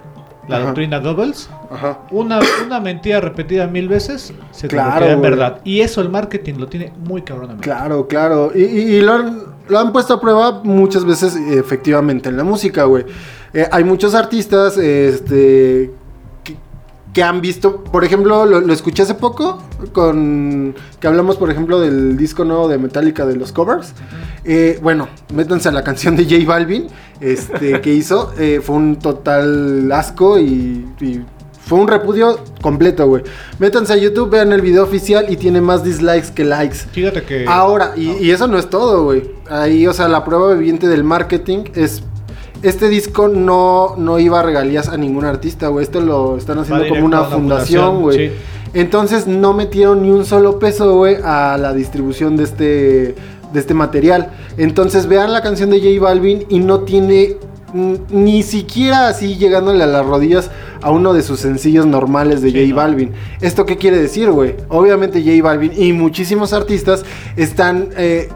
[0.48, 0.64] la Ajá.
[0.66, 1.50] doctrina Goebbels.
[1.70, 1.98] Ajá.
[2.10, 5.60] Una, una mentira repetida mil veces se Claro, convertirá en verdad.
[5.64, 7.62] Y eso el marketing lo tiene muy cabronamente.
[7.62, 8.50] Claro, claro.
[8.54, 12.37] Y, y- y lo, han, lo han puesto a prueba muchas veces, eh, efectivamente, en
[12.37, 13.04] la música, güey.
[13.52, 15.92] Eh, hay muchos artistas este,
[16.44, 16.56] que,
[17.12, 21.80] que han visto, por ejemplo, lo, lo escuché hace poco, con que hablamos, por ejemplo,
[21.80, 23.94] del disco nuevo de Metallica de los covers.
[24.44, 26.88] Eh, bueno, métanse a la canción de J Balvin
[27.20, 28.33] este, que hizo.
[28.38, 31.24] Eh, fue un total asco y, y
[31.70, 33.22] fue un repudio completo, güey.
[33.61, 36.78] Métanse a YouTube, vean el video oficial y tiene más dislikes que likes.
[36.90, 37.46] Fíjate que.
[37.46, 39.30] Ahora, y, y eso no es todo, güey.
[39.48, 42.02] Ahí, o sea, la prueba viviente del marketing es.
[42.62, 45.85] Este disco no, no iba a regalías a ningún artista, güey.
[45.85, 48.18] Esto lo están haciendo como una fundación, güey.
[48.18, 48.35] sí.
[48.74, 52.64] Entonces no metieron ni un solo peso, güey, a la distribución de este,
[53.52, 54.33] de este material.
[54.56, 57.37] Entonces vean la canción de J Balvin y no tiene
[57.72, 60.50] ni siquiera así llegándole a las rodillas
[60.82, 62.76] a uno de sus sencillos normales de Sí, J no.
[62.76, 63.12] Balvin.
[63.40, 64.54] ¿Esto qué quiere decir, güey?
[64.68, 67.04] Obviamente J Balvin y muchísimos artistas
[67.36, 68.28] están eh,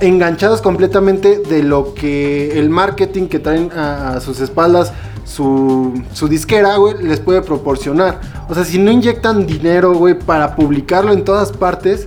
[0.00, 4.92] enganchados completamente de lo que el marketing que traen a, a sus espaldas
[5.24, 8.20] su, su disquera, güey, les puede proporcionar.
[8.48, 12.04] O sea, si no inyectan dinero, güey, para publicarlo en todas partes,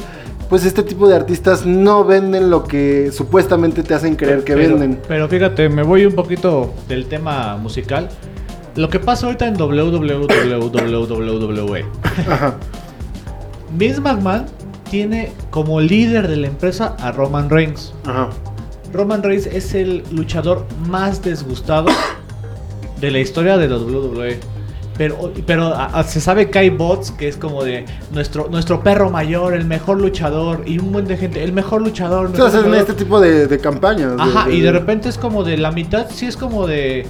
[0.49, 4.77] pues este tipo de artistas no venden lo que supuestamente te hacen creer que pero,
[4.77, 5.01] venden.
[5.07, 8.09] Pero fíjate, me voy un poquito del tema musical.
[8.75, 10.27] Lo que pasa ahorita en www.
[12.29, 12.55] Ajá.
[13.77, 14.45] Vince McMahon
[14.89, 17.93] tiene como líder de la empresa a Roman Reigns.
[18.05, 18.29] Ajá.
[18.93, 21.87] Roman Reigns es el luchador más desgustado
[23.01, 24.39] de la historia de la WWE.
[24.97, 27.83] Pero, pero a- a- se sabe que hay bots que es como de
[28.13, 32.29] nuestro, nuestro perro mayor, el mejor luchador, y un buen de gente, el mejor luchador.
[32.29, 32.89] mejor Entonces, en luchador.
[32.89, 34.13] este tipo de, de campañas.
[34.17, 37.05] Ajá, y de repente es como de la mitad, sí es como de.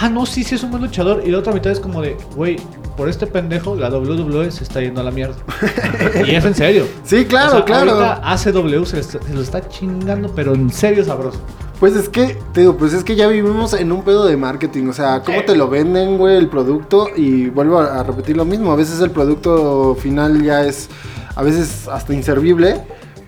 [0.00, 1.22] Ah, no, sí, sí es un buen luchador.
[1.26, 2.56] Y la otra mitad es como de, güey,
[2.96, 5.34] por este pendejo, la WWE se está yendo a la mierda.
[6.26, 6.86] y es en serio.
[7.04, 7.98] Sí, claro, O sea, claro.
[8.22, 11.40] ACW se, está- se lo está chingando, pero en serio sabroso.
[11.80, 14.88] Pues es que, te digo, pues es que ya vivimos en un pedo de marketing.
[14.88, 17.08] O sea, cómo te lo venden, güey, el producto.
[17.16, 18.72] Y vuelvo a, a repetir lo mismo.
[18.72, 20.88] A veces el producto final ya es,
[21.36, 22.80] a veces hasta inservible.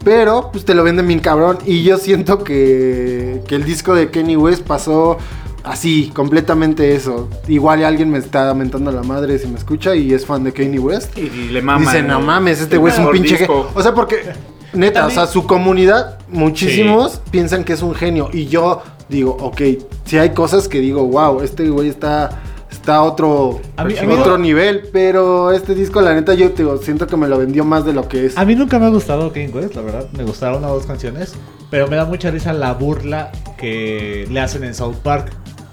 [0.05, 1.59] Pero, pues te lo venden bien cabrón.
[1.65, 5.19] Y yo siento que, que el disco de Kenny West pasó
[5.65, 7.29] así, completamente eso.
[7.49, 10.79] Igual alguien me está mentando la madre si me escucha y es fan de Kenny
[10.79, 11.17] West.
[11.19, 11.91] Y, y le mama.
[11.93, 13.55] Dice, no mames, este güey es un pinche disco".
[13.65, 13.71] genio.
[13.75, 14.17] O sea, porque,
[14.73, 18.29] neta, o sea, su comunidad, muchísimos piensan que es un genio.
[18.33, 19.61] Y yo digo, ok,
[20.05, 24.05] si hay cosas que digo, wow, este güey está, está a otro, A mí- en
[24.05, 24.89] a mí otro no- nivel.
[24.93, 27.93] Pero este disco, la neta, yo te digo, siento que me lo vendió más de
[27.93, 28.39] lo que es.
[28.39, 30.07] A mí nunca me ha gustado Kanye West, la verdad.
[30.17, 31.35] Me gustaron una o dos canciones.
[31.71, 35.31] Pero me da mucha risa la burla que le hacen en South Park.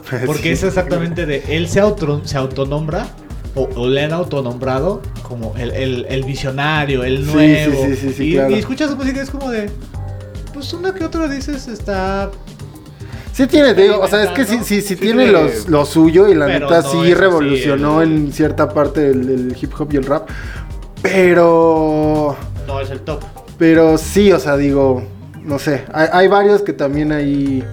[0.26, 0.50] Porque Sí.
[0.50, 1.44] es exactamente de.
[1.50, 3.08] Él se, auto, se autonombra.
[3.56, 7.72] O, o le han autonombrado como el, el- el visionario, el nuevo.
[7.82, 8.52] sí, sí, sí, sí, y, claro.
[8.52, 9.68] y escuchas su música y es como de.
[10.54, 12.30] Pues una que otra dices está.
[13.34, 15.86] Sí tiene, te digo, o sea, es que sí, sí, sí Sí tiene los, lo
[15.86, 19.72] suyo y la Pero neta no sí revolucionó el- en cierta parte el, el hip
[19.80, 20.30] hop y el rap.
[21.02, 22.36] Pero...
[22.68, 23.24] No es el top.
[23.58, 25.04] Pero sí, o sea, digo,
[25.44, 27.64] no sé, hay, hay varios que también ahí,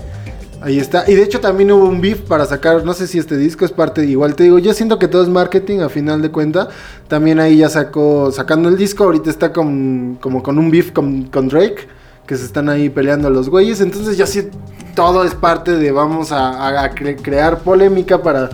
[0.64, 1.04] ahí está.
[1.08, 3.70] Y de hecho también hubo un beef para sacar, no sé si este disco es
[3.70, 6.68] parte, igual te digo, yo siento que todo es marketing a final de cuenta.
[7.08, 11.30] También ahí ya sacó, sacando el disco, ahorita está con, como con un beef con,
[11.48, 11.86] Drake,
[12.26, 13.80] que se están ahí peleando los güeyes.
[13.80, 14.48] Entonces yo sí,
[14.94, 18.48] todo es parte de vamos a, a- a cre- crear polémica para,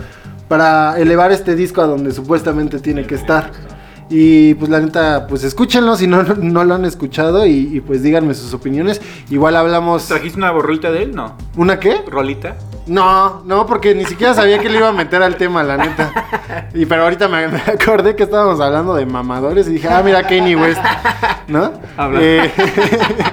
[0.47, 3.51] para elevar este disco a donde supuestamente tiene que estar.
[4.13, 8.03] Y pues la neta, pues escúchenlo si no, no lo han escuchado y, y, pues
[8.03, 9.01] díganme sus opiniones.
[9.29, 10.05] Igual hablamos...
[10.07, 11.15] ¿Trajiste una rolita de él?
[11.15, 11.37] No.
[11.55, 12.01] ¿Una qué?
[12.07, 12.57] ¿Rolita?
[12.87, 16.11] No, no, porque ni siquiera sabía que le iba a meter al tema, la neta.
[16.73, 20.23] Y pero ahorita me, me acordé que estábamos hablando de mamadores y dije, ah, mira
[20.23, 20.81] Kanye West,
[21.47, 21.71] ¿no?
[21.95, 22.19] Habla.
[22.21, 22.51] Eh,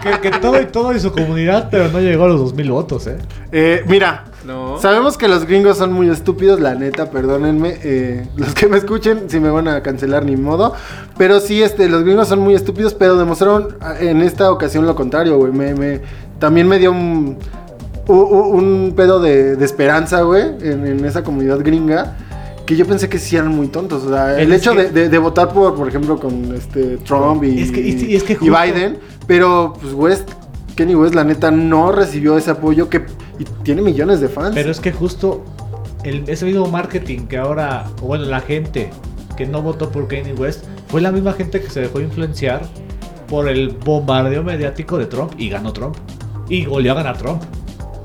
[0.02, 3.06] Que, que todo y todo y su comunidad, pero no llegó a los 2000 votos,
[3.08, 3.18] ¿eh?
[3.50, 4.78] eh, mira, No.
[4.80, 7.76] Sabemos que los gringos son muy estúpidos, la neta, perdónenme.
[7.82, 10.72] eh, los que me escuchen, si me van a cancelar ni modo.
[11.18, 14.94] Pero sí, este, los gringos son muy estúpidos, pero demostraron ah, en esta ocasión lo
[14.96, 15.52] contrario, güey.
[15.52, 16.00] Me, me-
[16.38, 17.36] también me dio un,
[18.96, 22.16] pedo de, de esperanza, güey, en, en esa comunidad gringa.
[22.64, 24.04] Que yo pensé que sí eran muy tontos.
[24.04, 27.42] O sea, el Es hecho de, de- de votar por, por ejemplo, con este Trump
[27.44, 28.98] y, Es que- y sí, es que y justo- Biden.
[29.26, 30.30] Pero, pues, West,
[30.74, 33.04] Kenny West, la neta, no recibió ese apoyo que
[33.38, 34.52] y tiene millones de fans.
[34.54, 35.44] Pero es que justo
[36.04, 38.90] el, ese mismo marketing que ahora, o bueno, la gente
[39.36, 42.62] que no votó por Kanye West, fue la misma gente que se dejó influenciar
[43.28, 45.96] por el bombardeo mediático de Trump y ganó Trump.
[46.48, 47.42] Y goleó a ganar Trump.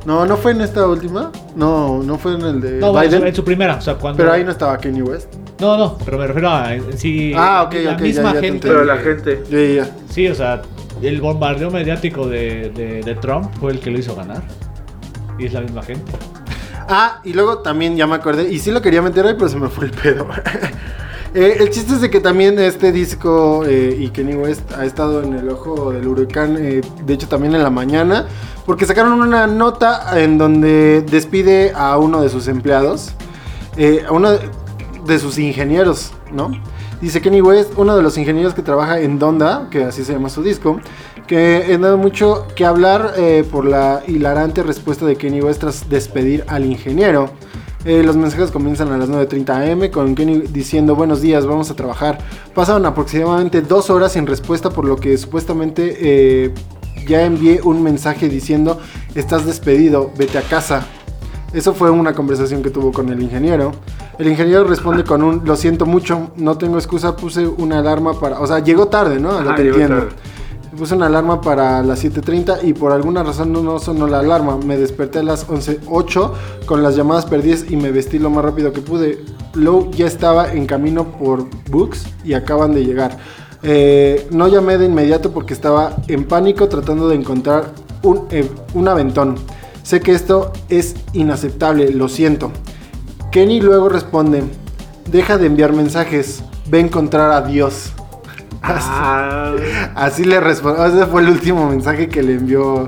[0.05, 1.31] No, no fue en esta última.
[1.55, 3.27] No, no fue en el de No, bueno, Biden.
[3.27, 4.17] en su primera, o sea, cuando...
[4.17, 5.33] Pero ahí no estaba Kanye West.
[5.61, 7.31] No, no, pero me refiero a en, sí...
[7.37, 8.67] Ah, ok, la ok, ya- misma ya te gente...
[8.67, 9.43] Pero la gente.
[9.49, 9.91] Ya, ya, ya.
[10.09, 10.61] Sí, o sea,
[11.01, 14.43] el bombardeo mediático de, de- de Trump fue el que lo hizo ganar.
[15.45, 16.11] Es la misma gente.
[16.87, 18.51] Ah, y luego también ya me acordé.
[18.51, 20.27] Y sí lo quería meter ahí, pero se me fue el pedo.
[21.35, 25.23] Eh, el chiste es de que también este disco eh, y Kenny West ha estado
[25.23, 28.27] en el ojo del huracán, eh, de hecho también en la mañana,
[28.67, 33.15] porque sacaron una nota en donde despide a uno de sus empleados,
[33.77, 34.29] eh, a uno
[35.07, 36.51] de sus ingenieros, ¿no?
[37.01, 40.29] Dice Kenny West, uno de los ingenieros que trabaja en Donda, que así se llama
[40.29, 40.79] su disco,
[41.27, 45.89] que ha dado mucho que hablar eh, por la hilarante respuesta de Kenny West tras
[45.89, 47.31] despedir al ingeniero.
[47.85, 51.75] Eh, los mensajes comienzan a las 9.30 am con Kenny diciendo buenos días, vamos a
[51.75, 52.17] trabajar.
[52.53, 56.53] Pasaron aproximadamente dos horas sin respuesta por lo que supuestamente eh,
[57.07, 58.79] ya envié un mensaje diciendo
[59.15, 60.85] estás despedido, vete a casa.
[61.53, 63.73] Eso fue una conversación que tuvo con el ingeniero.
[64.17, 68.39] El ingeniero responde con un lo siento mucho, no tengo excusa, puse una alarma para...
[68.39, 69.33] O sea, llegó tarde, ¿no?
[69.41, 69.97] Lo Ajá, que entiendo.
[69.97, 70.15] tarde.
[70.77, 74.57] Puse una alarma para las 7.30 y por alguna razón no, no sonó la alarma.
[74.57, 76.31] Me desperté a las 11.08
[76.65, 79.23] con las llamadas perdidas y me vestí lo más rápido que pude.
[79.53, 83.17] Low ya estaba en camino por Books y acaban de llegar.
[83.61, 88.87] Eh, no llamé de inmediato porque estaba en pánico tratando de encontrar un, eh, un
[88.87, 89.35] aventón.
[89.83, 92.51] Sé que esto es inaceptable, lo siento.
[93.31, 94.43] Kenny luego responde,
[95.11, 97.93] deja de enviar mensajes, ve a encontrar a Dios.
[98.63, 99.55] Ah,
[99.95, 100.85] Así le respondió.
[100.85, 102.87] Ese fue el último mensaje que le envió.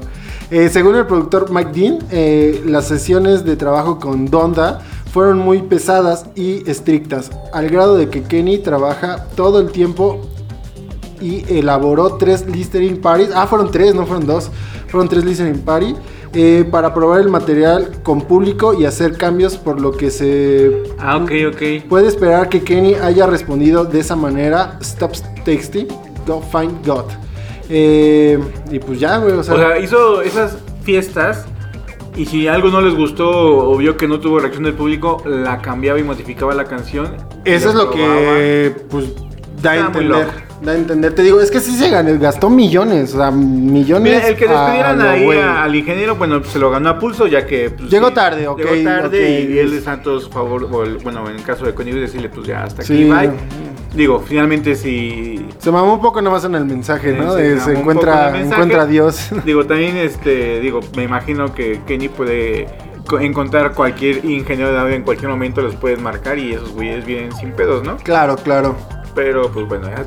[0.51, 5.61] Eh, según el productor Mike Dean, eh, las sesiones de trabajo con Donda fueron muy
[5.63, 10.21] pesadas y estrictas, al grado de que Kenny trabaja todo el tiempo
[11.21, 13.29] y elaboró tres listening parties.
[13.33, 14.51] Ah, fueron tres, no fueron dos.
[14.87, 15.95] Fueron tres listening parties.
[16.35, 21.17] Eh, para probar el material con público y hacer cambios, por lo que se ah,
[21.17, 21.87] ok, ok.
[21.87, 24.77] Puede esperar que Kenny haya respondido de esa manera.
[24.81, 25.13] Stop
[25.45, 25.87] texting,
[26.27, 27.05] go find God.
[27.69, 28.37] Eh,
[28.69, 31.45] y pues ya, güey, o sea, O sea, hizo esas fiestas
[32.17, 35.61] y si algo no les gustó o vio que no tuvo reacción del público, la
[35.61, 37.15] cambiaba y modificaba la canción.
[37.45, 39.05] eso es lo que pues
[39.61, 40.44] da a entender.
[40.61, 41.13] Da a entender.
[41.13, 44.03] Te digo, es que sí se ganó, gastó millones, o sea, millones.
[44.13, 47.27] Mira, el que despidieran a ahí a- al ingeniero, bueno, se lo ganó a pulso
[47.27, 47.69] ya que...
[47.71, 51.35] pues, Llegó tarde, ok, Llegó tarde y él de Santos, favor, o el- bueno, en
[51.35, 53.31] el caso de Conmigo, decirle pues ya hasta aquí, Sí, bye.
[53.93, 55.45] Digo, finalmente si...
[55.59, 57.33] Se mamó un poco nomás en el mensaje, ¿no?
[57.33, 58.61] se De encuentra, en el mensaje.
[58.61, 59.29] encuentra a Dios.
[59.45, 62.67] Digo, también, este, digo, me imagino que Kenny puede
[63.07, 67.05] co- encontrar cualquier ingeniero de audio en cualquier momento, los puedes marcar y esos güeyes
[67.05, 67.97] vienen sin pedos, ¿no?
[67.97, 68.75] claro, claro.
[69.13, 70.05] Pero, pues bueno, ya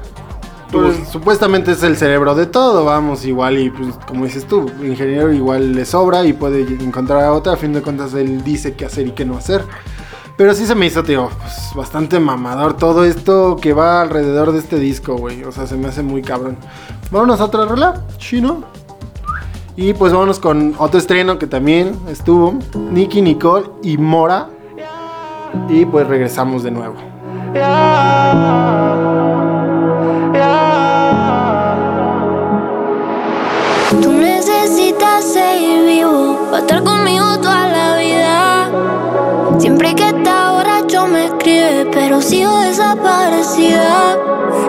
[0.70, 5.32] Pues, supuestamente es el cerebro de todo, vamos, igual y pues como dices tú, ingeniero
[5.32, 8.84] igual le sobra y puede encontrar a otra, a fin de cuentas él dice qué
[8.84, 9.64] hacer y qué no hacer.
[10.38, 14.60] Pero sí se me hizo, tío, pues bastante mamador todo esto que va alrededor de
[14.60, 15.42] este disco, güey.
[15.42, 16.56] O sea, se me hace muy cabrón.
[17.10, 18.62] Vámonos a otra rola, chino.
[19.74, 22.56] Y pues vámonos con otro estreno que también estuvo,
[22.92, 24.48] Nicky Nicole y Mora.
[25.68, 26.94] Y pues regresamos de nuevo.
[42.28, 44.18] Sigo desaparecida.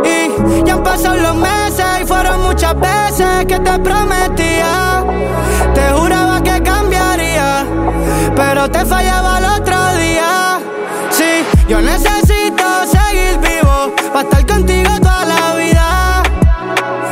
[0.05, 5.03] Y ya han pasado los meses y fueron muchas veces que te prometía.
[5.73, 7.65] Te juraba que cambiaría,
[8.35, 10.59] pero te fallaba el otro día.
[11.11, 16.23] Sí, yo necesito seguir vivo para estar contigo toda la vida.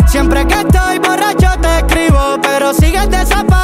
[0.08, 3.57] Siempre que estoy borracho te escribo, pero sigues desaparecida.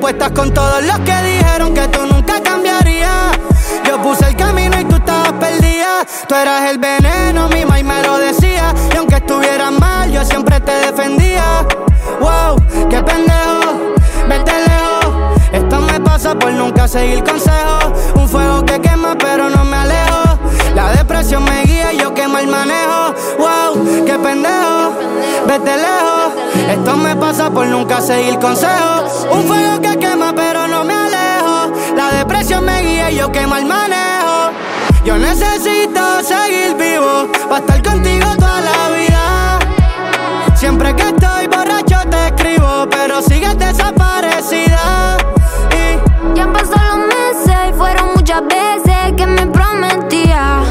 [0.00, 3.38] Apuestas con todos los que dijeron que tú nunca cambiarías.
[3.86, 6.06] Yo puse el camino y tú estabas perdida.
[6.26, 8.74] Tú eras el veneno, mi maíz me lo decía.
[8.94, 11.66] Y aunque estuvieras mal, yo siempre te defendía.
[12.18, 12.56] Wow,
[12.88, 13.94] qué pendejo,
[14.26, 15.42] vete lejos.
[15.52, 17.92] Esto me pasa por nunca seguir consejos.
[18.14, 20.38] Un fuego que quema, pero no me alejo.
[20.74, 23.14] La depresión me guía y yo quemo el manejo.
[23.38, 24.79] Wow, qué pendejo,
[25.50, 26.32] vete lejos.
[26.70, 29.26] Esto me pasa por nunca seguir consejos.
[29.32, 31.72] Un fuego que quema, pero no me alejo.
[31.96, 34.52] La depresión me guía y yo quemo el manejo.
[35.04, 39.58] Yo necesito seguir vivo para estar contigo toda la vida.
[40.54, 45.16] Siempre que estoy borracho te escribo, pero sigues desaparecida.
[45.72, 50.62] Y Ya han los meses y fueron muchas veces que me prometía.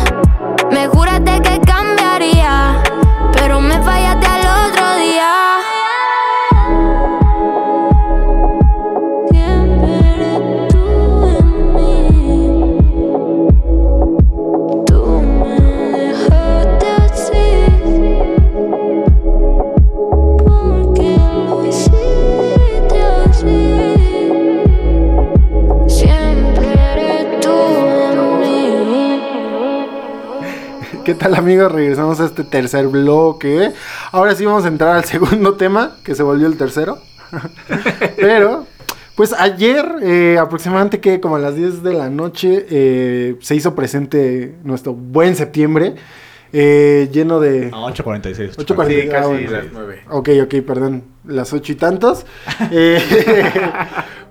[31.19, 31.71] Tal amigos?
[31.71, 33.71] Regresamos a este tercer bloque.
[34.11, 36.97] Ahora sí vamos a entrar al segundo tema, que se volvió el tercero.
[38.17, 38.65] Pero,
[39.15, 43.75] pues ayer, eh, aproximadamente que como a las 10 de la noche, eh, se hizo
[43.75, 45.95] presente nuestro buen septiembre,
[46.51, 47.67] eh, lleno de...
[47.67, 48.55] A 8.46.
[48.55, 48.87] 8.46.
[48.87, 49.51] Sí, Ah, casi bueno.
[49.51, 50.01] las nueve.
[50.09, 51.03] Ok, ok, perdón.
[51.25, 52.25] Las ocho y tantos.
[52.71, 52.99] Eh,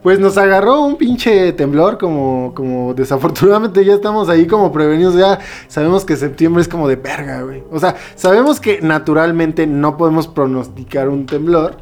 [0.02, 5.14] pues nos agarró un pinche temblor, como, como desafortunadamente ya estamos ahí como prevenidos.
[5.16, 7.62] Ya sabemos que septiembre es como de verga, güey.
[7.72, 11.76] O sea, sabemos que naturalmente no podemos pronosticar un temblor.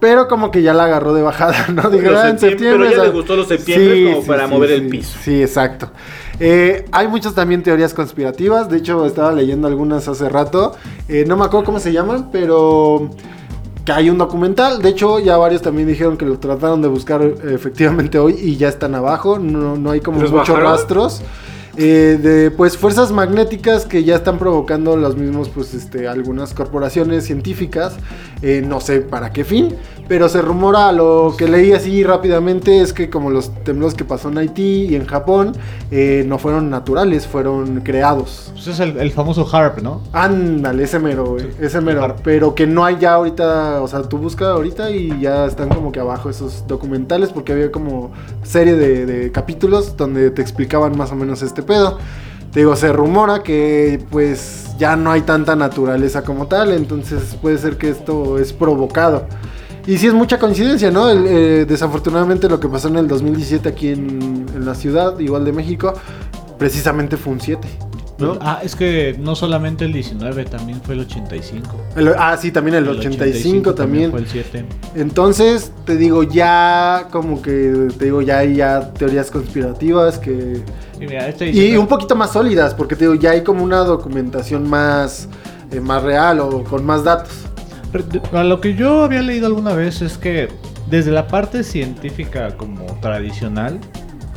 [0.00, 1.90] Pero como que ya la agarró de bajada, ¿no?
[1.90, 2.88] Digo, ah, en septiembre- septiembre.
[2.88, 5.18] pero ya le gustó los septiembres como para mover el piso.
[5.22, 5.90] Sí, exacto.
[6.38, 8.70] Eh, hay muchas también teorías conspirativas.
[8.70, 10.72] De hecho, estaba leyendo algunas hace rato.
[11.06, 13.10] Eh, no me acuerdo cómo se llaman, pero
[13.84, 14.82] que hay un documental.
[14.82, 18.56] De hecho, ya varios también dijeron que lo trataron de buscar eh, efectivamente hoy y
[18.56, 19.38] ya están abajo.
[19.38, 20.72] No, no hay como ¿Los muchos bajaron?
[20.72, 21.22] rastros.
[21.76, 27.24] eh, de pues fuerzas magnéticas que ya están provocando los mismos pues este algunas corporaciones
[27.24, 27.94] científicas
[28.42, 29.76] eh, no sé para qué fin
[30.08, 34.28] pero se rumora lo que leí así rápidamente es que como los temblores que pasó
[34.28, 35.52] en Haití y en Japón
[35.92, 40.02] eh, no fueron naturales fueron creados Pues es el, el famoso HARP, ¿no?
[40.12, 41.46] Ándale, ese mero, güey.
[41.60, 42.16] Ese mero.
[42.22, 43.82] Pero que no hay ya ahorita.
[43.82, 47.30] O sea, tú buscas ahorita y ya están como que abajo esos documentales.
[47.30, 48.10] Porque había como
[48.42, 51.98] serie de, de capítulos donde te explicaban más o menos este pedo.
[52.52, 56.72] Te digo, se rumora que pues ya no hay tanta naturaleza como tal.
[56.72, 59.26] Entonces puede ser que esto es provocado.
[59.86, 61.08] Y sí es mucha coincidencia, ¿no?
[61.08, 65.44] El, eh, desafortunadamente lo que pasó en el 2017 aquí en, en la ciudad, igual
[65.44, 65.94] de México,
[66.58, 67.89] precisamente fue un 7.
[68.20, 68.38] ¿No?
[68.40, 71.76] Ah, es que no solamente el 19, también fue el 85.
[71.96, 74.10] El- ah, sí, también el, 85, también.
[74.10, 74.64] fue el 7.
[74.94, 80.62] Entonces, te digo, ya como que, te digo, ya hay ya teorías conspirativas que...
[81.00, 83.64] Y mira, este Y 19 un poquito más sólidas, porque te digo, ya hay como
[83.64, 85.28] una documentación más,
[85.72, 87.32] eh, más real o con más datos.
[87.90, 90.48] Pero de- a lo que yo había leído alguna vez es que
[90.90, 93.78] desde la parte científica como tradicional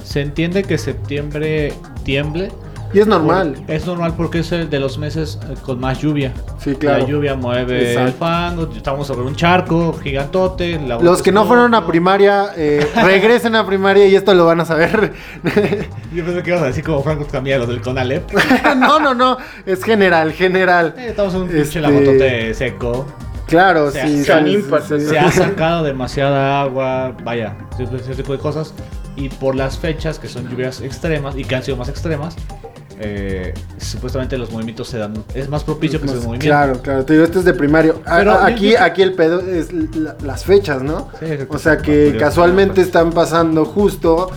[0.03, 1.73] se entiende que septiembre
[2.03, 2.51] tiemble.
[2.93, 3.53] Y es normal.
[3.65, 6.31] Por- es normal porque es el de los meses eh, con más lluvia.
[6.59, 6.99] Sí, claro.
[6.99, 8.17] La lluvia mueve el Exacto.
[8.19, 10.79] fango, estamos sobre un charco gigantote.
[10.79, 14.61] la Los que no fueron a primaria, eh, regresen a primaria y esto lo van
[14.61, 15.13] a saber.
[16.13, 18.31] Yo pensé que ibas a decir como Franco Camilla lo del Conalep.
[18.77, 20.93] no, no, no, es general, general.
[20.97, 23.05] Eh, estamos en un pinche Este- lagotote seco.
[23.47, 24.23] Claro, Se sí.
[24.23, 28.73] Se ha sacado demasiada agua, vaya, ese tipo de cosas.
[29.15, 32.35] Y por las fechas que son lluvias extremas y que han sido más extremas,
[32.99, 35.23] eh, supuestamente los movimientos se dan.
[35.33, 36.45] Es más propicio que se den movimiento.
[36.47, 38.01] Claro, claro, te digo, este es de primario.
[38.05, 41.09] Pero a- aquí, yo- aquí el pedo es la- las fechas, ¿no?
[41.19, 41.25] Sí.
[41.49, 42.17] O sea que Curioso.
[42.19, 44.29] casualmente están pasando justo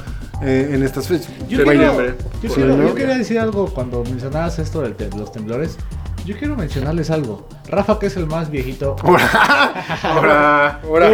[0.43, 1.29] eh, en estas fechas.
[1.49, 2.03] Yo, Se quiero,
[2.43, 2.89] yo, quiero- ¿no?
[2.89, 5.77] yo quería decir algo cuando mencionabas esto de los temblores.
[6.27, 7.49] Yo quiero mencionarles algo.
[7.69, 8.97] Rafa, que es el más viejito.
[10.03, 11.11] Ahora, ahora.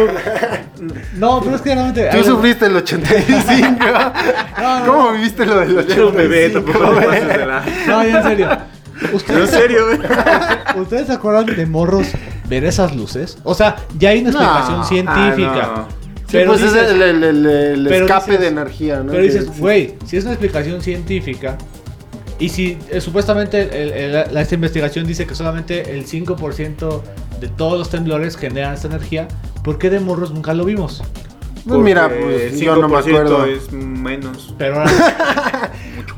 [1.15, 2.09] No, pero es que realmente.
[2.11, 3.77] Tú algo- sufriste el 85.
[4.61, 4.85] no.
[4.85, 5.93] ¿Cómo viviste lo del 85?
[5.93, 6.79] Era un bebé, tampoco.
[7.87, 8.49] No, ya en serio.
[9.01, 9.99] En ¿Ustedes, serio, güey.
[10.81, 12.07] ¿Ustedes se acuerdan de morros
[12.47, 13.37] ver esas luces?
[13.43, 14.83] O sea, ya hay una explicación No.
[14.85, 15.61] científica.
[15.63, 16.03] Ah, no.
[16.25, 19.11] Sí, Pero pues dices- es el, el- el- el pero escape dices- de energía, ¿no?
[19.11, 19.59] Pero dices, sí.
[19.59, 21.57] güey, si es una explicación científica,
[22.39, 27.03] Y si eh, supuestamente el- el- la- esta investigación dice que solamente el 5%
[27.39, 29.27] de todos los temblores generan esta energía,
[29.63, 31.03] ¿por qué de morros nunca lo vimos?
[31.65, 33.45] Pues mira, pues yo no me 5% acuerdo.
[33.45, 34.53] es menos.
[34.57, 34.91] Pero ahora,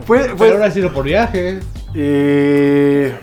[0.07, 1.59] Fue, pero ahora ha sido por viaje.
[1.93, 3.13] eh,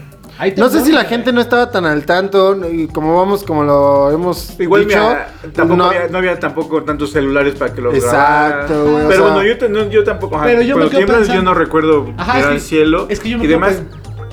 [0.57, 4.11] no sé si la gente no estaba tan al tanto, y como vamos, como lo
[4.11, 7.95] hemos Igual dicho, mira, tampoco no- había, no había tampoco tantos celulares para que los
[7.95, 8.83] Exacto, grabaran.
[8.93, 10.37] güey, o Pero sea- bueno, yo, te- no, yo tampoco.
[10.37, 13.07] ajá, Pero yo me cuando quedo yo no recuerdo Ajá, mirar que- cielo.
[13.09, 13.83] es que yo me y demás.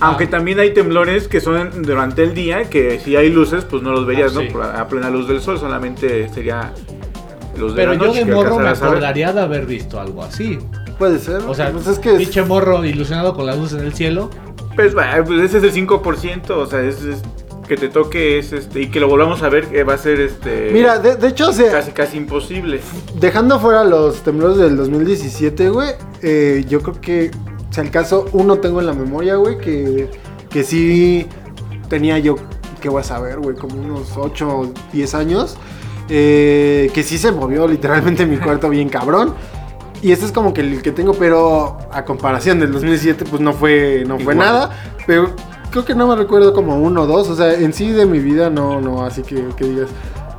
[0.01, 0.29] Aunque Ah.
[0.29, 4.05] también hay temblores que son durante el día, que si hay luces, pues no los
[4.05, 4.47] verías, Ah, sí.
[4.53, 4.63] ¿no?
[4.63, 6.71] A plena luz del sol, solamente sería
[7.57, 10.57] los de Pero la yo de morro me acordaría de haber visto algo así.
[10.97, 11.41] Puede ser.
[11.47, 14.29] O sea, pues es que es- pinche morro ilusionado con las luces en el cielo.
[14.75, 17.21] Pues, va, pues ese es el 5%, o sea, es, es-
[17.67, 20.19] que te toque es este y que lo volvamos a ver que va a ser
[20.19, 22.81] este Mira, de, de hecho, o sea, casi casi imposible.
[23.19, 25.89] dejando fuera los temblores del 2017, güey,
[26.23, 27.29] eh, yo creo que,
[27.69, 30.09] si al caso, uno tengo en la memoria, güey, que,
[30.49, 31.27] que sí
[31.89, 32.37] tenía yo,
[32.81, 35.55] que voy a saber, güey, como unos 8 o 10 años,
[36.09, 39.35] eh, que sí se movió literalmente mi cuarto bien cabrón.
[40.01, 43.51] Y este es como que el que tengo, pero a comparación del 2017, pues no
[43.53, 44.37] fue, no fue Igual.
[44.37, 44.69] nada.
[45.05, 45.31] Pero
[45.71, 47.29] creo que no me recuerdo como uno o dos.
[47.29, 49.89] O sea, en sí de mi vida no, no, así que, que digas,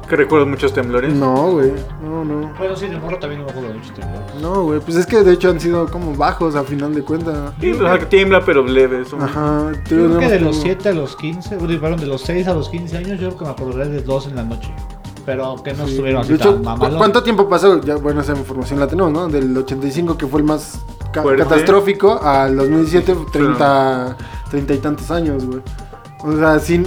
[0.08, 1.12] Que recuerdo muchos temblores.
[1.12, 2.52] no, güey, no, no.
[2.58, 4.22] Bueno, sí, de morro también no me acuerdo de mucho temblor.
[4.40, 7.52] No, güey, pues es que de hecho han sido como bajos a final de cuentas.
[7.60, 9.04] Sí, o sea, que tiembla pero leve.
[9.04, 9.72] son- Ajá.
[9.84, 12.54] Creo que de los siete 7 a los 15, bueno, perdón, de los 6 a
[12.54, 14.72] los 15 años, yo creo que me acordaré de 2 en la noche.
[15.26, 16.98] Pero que no estuvieron así De hecho, tan ¿cu- mamalón.
[16.98, 17.80] ¿cuánto tiempo pasó?
[17.82, 19.28] Ya, bueno, esa información la tenemos, ¿no?
[19.28, 20.80] Del 85, que fue el más
[21.12, 21.42] ca- Fuerte.
[21.42, 24.16] catastrófico, al 2017, 30,
[24.50, 25.60] 30 y tantos años, güey.
[26.24, 26.86] O sea, sin,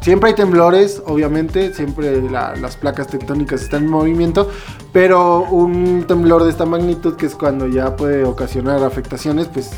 [0.00, 4.48] siempre hay temblores, obviamente, siempre la- las placas tectónicas están en movimiento,
[4.92, 9.70] pero un temblor de esta magnitud, que es cuando ya puede ocasionar afectaciones, pues,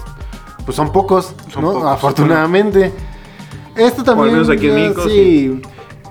[0.65, 1.73] pues son pocos, Son ¿no?
[1.73, 2.93] pocos, Afortunadamente.
[3.77, 4.33] Esto también.
[4.33, 5.63] menos aquí en ya, México, sí.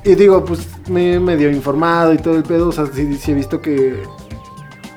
[0.05, 2.69] Y digo, pues me he medio informado y todo el pedo.
[2.69, 4.03] O sea, sí, sí he visto que.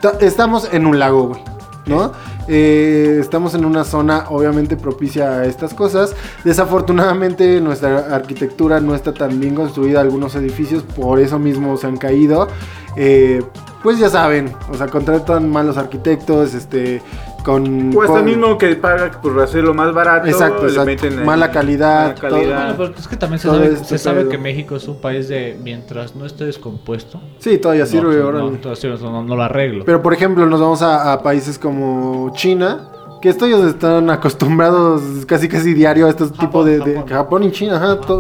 [0.03, 1.41] ta- Estamos en un lago, güey.
[1.87, 2.13] ¿No?
[2.49, 6.15] Eh, estamos en una zona obviamente propicia a estas cosas.
[6.45, 10.01] Desafortunadamente nuestra arquitectura no está tan bien construida.
[10.03, 12.49] Algunos edificios por eso mismo se han caído.
[12.97, 13.43] Eh,
[13.83, 17.01] pues ya saben, o sea, contratan malos arquitectos, este,
[17.49, 17.89] con...
[17.89, 20.27] Hasta con- el mismo que paga por hacerlo más barato.
[20.29, 20.85] Exacto, le exacto.
[20.87, 22.77] meten Mala calidad, mala calidad.
[22.77, 25.01] Bueno, pero es que también se Todo sabe, este se sabe que México es un
[25.01, 27.21] país de mientras no esté descompuesto.
[27.39, 28.49] Sí, todavía no, sirve, no, órale.
[28.49, 29.85] entonces no, no lo arreglo.
[29.87, 32.89] Pero por ejemplo, nos vamos a, a países como China,
[33.23, 37.09] que estos ellos están acostumbrados casi casi diario a estos tipos de, de- Japón.
[37.09, 38.19] Japón y China, ajá, todo-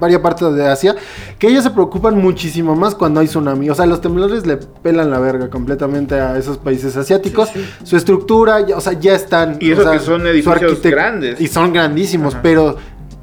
[0.00, 0.94] varias partes de Asia,
[1.38, 3.70] que ellos se preocupan muchísimo más cuando hay tsunami.
[3.70, 7.50] O sea, los temblores le pelan la verga completamente a esos países asiáticos.
[7.82, 9.56] Su estructura, ya- o sea, ya están.
[9.60, 11.40] Y eso o sea, que son edificios grandes.
[11.40, 12.42] Y son grandísimos, Ajá.
[12.42, 12.76] pero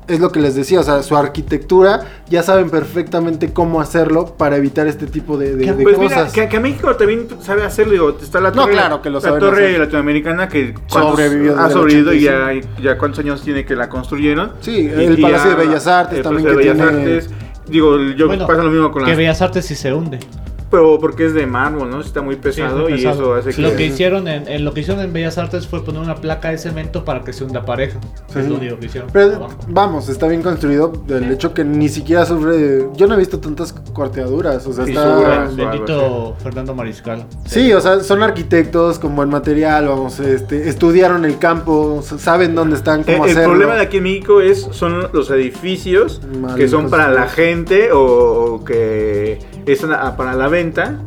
[0.08, 4.58] es lo que les decía, o sea, su arquitectura ya saben perfectamente cómo hacerlo para
[4.58, 6.34] evitar este tipo de, de- de Pues mira, cosas.
[6.34, 7.93] que, que México también sabe hacerlo.
[7.93, 9.80] Digo, está la No, torre, claro que lo la torre hacer.
[9.80, 12.49] latinoamericana que Sobrevivió ha sobrevivido y ya,
[12.82, 14.54] ya cuántos años tiene que la construyeron.
[14.62, 16.95] Sí, Y- el y Palacio ya- de Bellas Artes el también Palacio que de Bellas
[16.97, 17.30] tiene- Artes.
[17.68, 20.20] Digo, yo Bueno, pasa lo mismo con que las Bellas Artes sí se hunde.
[20.72, 22.01] Pero porque es de mármol, ¿no?
[22.01, 24.74] Está muy Sí, es pesado y eso hace que Lo que hicieron en, en lo
[24.74, 27.63] que hicieron en Bellas Artes fue poner una placa de cemento para que se hunda
[27.65, 27.99] pareja.
[28.32, 28.39] Sí.
[28.39, 29.09] Es lo único que hicieron.
[29.11, 29.53] Pero Abajo.
[29.67, 32.57] vamos, está bien construido del hecho que ni siquiera sufre.
[32.57, 35.49] de- Yo no he visto tantas cuarteaduras, o sea, Sí, está.
[35.55, 37.26] Bendito Fernando Mariscal.
[37.45, 42.76] Sí, o sea, son arquitectos con buen material, vamos, este, estudiaron el campo, saben dónde
[42.76, 43.49] están, Eh, cómo el hacerlo.
[43.51, 47.91] problema de aquí en México es son los edificios Mal que son para la gente
[47.91, 47.99] o,
[48.55, 50.99] o que están a- para la venta,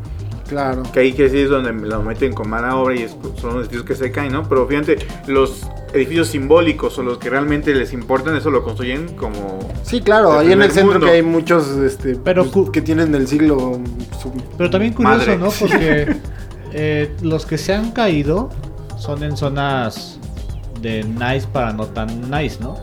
[0.49, 0.83] Claro.
[0.93, 3.61] que ahí que sí es donde lo meten con mala obra y es- son los
[3.63, 4.49] edificios que se caen, ¿no?
[4.49, 9.59] Pero fíjate, los edificios simbólicos o los que realmente les importan, eso lo construyen como...
[9.85, 11.07] Sí, claro, ahí en el centro mundo.
[11.07, 13.79] que hay muchos este, Pero pues, que tienen del siglo.
[14.21, 15.39] su- Pero también curioso, Madre.
[15.39, 15.49] ¿no?
[15.61, 16.17] Porque
[16.73, 18.51] eh, los que se han caído
[18.99, 20.19] son en zonas
[20.83, 22.77] de nice para no tan nice, ¿no?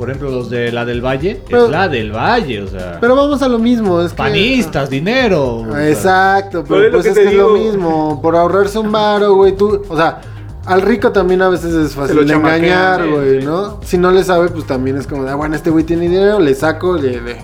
[0.00, 2.96] Por ejemplo, los de la del Valle, Pero- es la del Valle, o sea.
[3.00, 4.16] Pero vamos a lo mismo, es que.
[4.16, 5.66] panistas, dinero.
[5.78, 8.18] Exacto, Pero pero es lo pues que es te que es lo mismo.
[8.22, 9.82] Por ahorrarse un varo, güey, tú.
[9.90, 10.22] O sea,
[10.64, 13.46] al rico también a veces es fácil de engañar, güey, sí.
[13.46, 13.78] ¿no?
[13.82, 16.40] Si no le sabe, pues también es como de, ah, bueno, este güey tiene dinero,
[16.40, 17.36] le saco le, le-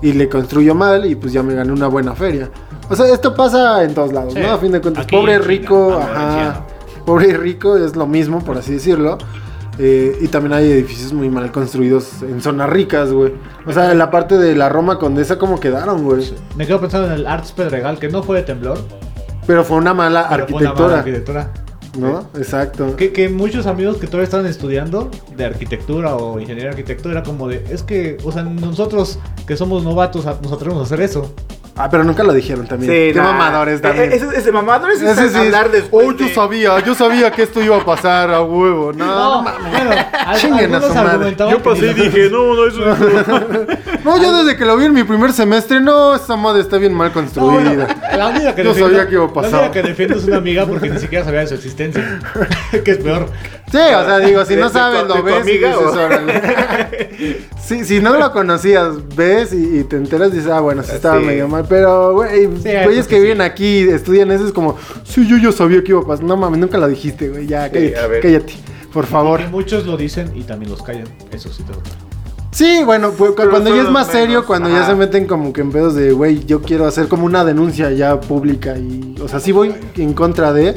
[0.00, 2.48] y le construyo mal y pues ya me gané una buena feria.
[2.88, 4.40] O sea, esto pasa en todos lados, Sí.
[4.40, 4.52] ¿no?
[4.52, 6.66] A fin de cuentas, Aquí pobre rico, China, ajá.
[7.04, 9.18] Pobre y rico es lo mismo, por así decirlo.
[9.78, 13.32] Eh, y también hay edificios muy mal construidos en zonas ricas, güey.
[13.64, 16.32] O sea, en la parte de la Roma Condesa, ¿cómo quedaron, güey?
[16.56, 18.78] Me quedo pensando en el Arts Pedregal, que no fue de temblor.
[19.46, 20.98] Pero fue una mala pero fue una mala arquitectura.
[20.98, 21.52] arquitectura.
[21.98, 22.28] ¿no?
[22.36, 22.96] Exacto.
[22.96, 27.22] Que, que muchos amigos que todavía estaban estudiando de arquitectura o ingeniería de arquitectura era
[27.22, 31.32] como de, es que, o sea, nosotros que somos novatos nos atrevemos a hacer eso.
[31.78, 32.90] Ah, pero nunca lo dijeron también.
[32.92, 33.32] Sí, Qué nah.
[33.32, 34.10] mamadores también.
[34.12, 37.30] Eh, Ese, ese mamadores es Ese sí es- hablar después Oh, yo sabía, yo sabía
[37.30, 38.92] que esto iba a pasar a huevo.
[38.92, 39.70] No, no, mames.
[39.70, 39.90] bueno,
[40.36, 41.36] Chinguen a su madre.
[41.38, 42.80] Yo pasé y dije, no, no, eso
[44.04, 46.94] No, yo desde que lo vi en mi primer semestre, no, esta madre está bien
[46.94, 47.30] mal No, bueno,
[47.70, 48.16] construida.
[48.16, 49.52] la única que Yo defiendo- sabía que iba a pasar.
[49.52, 52.20] La única que defiendo es una amiga porque ni siquiera sabía de su existencia.
[52.84, 53.28] que es peor.
[53.70, 56.42] Sí, o sea, digo, si ¿De- no sabes, tu- lo ves y dices, órale.
[57.68, 61.20] Sí, si no lo conocías, ves y, y te enteras, dices, ah, bueno, sí estaba
[61.20, 61.26] Sí.
[61.26, 61.66] medio mal.
[61.68, 63.20] Pero, güey, Sí, güeyes que sí.
[63.22, 66.24] viven aquí, estudian eso, es como, sí, yo ya sabía que iba a pasar.
[66.24, 68.54] No mames, nunca lo dijiste, güey, ya, Sí, cállate, cállate,
[68.90, 69.42] por favor.
[69.42, 71.08] Y muchos lo dicen y también los callan.
[71.30, 71.78] Eso sí te lo
[72.50, 75.70] Sí, bueno, pues, cuando ya es más serio, cuando ya se meten como que en
[75.70, 79.52] pedos de, güey, yo quiero hacer como una denuncia ya pública y, o sea, si
[79.52, 80.74] voy en contra de,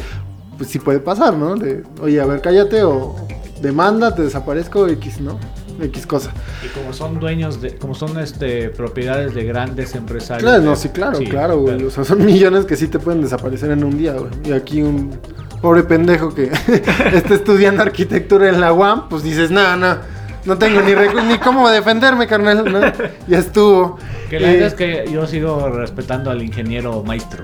[0.62, 1.56] pues sí puede pasar, ¿no?
[1.56, 3.16] De, oye, a ver, cállate o
[3.64, 5.40] demanda, te desaparezco, X, ¿no?
[5.82, 6.30] X cosa.
[6.64, 10.44] Y como son dueños de, como son este propiedades de grandes empresarios.
[10.48, 11.74] Claro, no, sí, claro, sí, claro, güey.
[11.78, 11.88] claro.
[11.88, 14.30] O sea, son millones que sí te pueden desaparecer en un día, güey.
[14.46, 15.18] Y aquí un
[15.64, 16.52] pobre pendejo que
[17.16, 19.98] está estudiando arquitectura en la UAM, pues dices, no, no,
[20.46, 20.92] no tengo ni,
[21.28, 22.82] ni cómo defenderme, carnal, ¿no?
[23.28, 23.98] Ya estuvo.
[24.30, 27.44] Que la Eh, verdad es que yo sigo respetando al ingeniero maestro.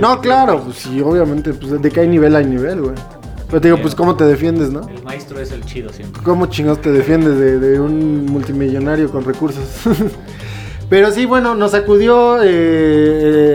[0.00, 2.94] No, claro, pues sí, obviamente, pues de que hay nivel hay nivel, güey.
[3.48, 4.88] Pero te digo, pues cómo te defiendes, ¿no?
[4.88, 6.22] El maestro es el chido siempre.
[6.22, 9.64] ¿Cómo chingados te defiendes de, de un multimillonario con recursos?
[10.88, 12.46] Pero sí, bueno, nos sacudió eh,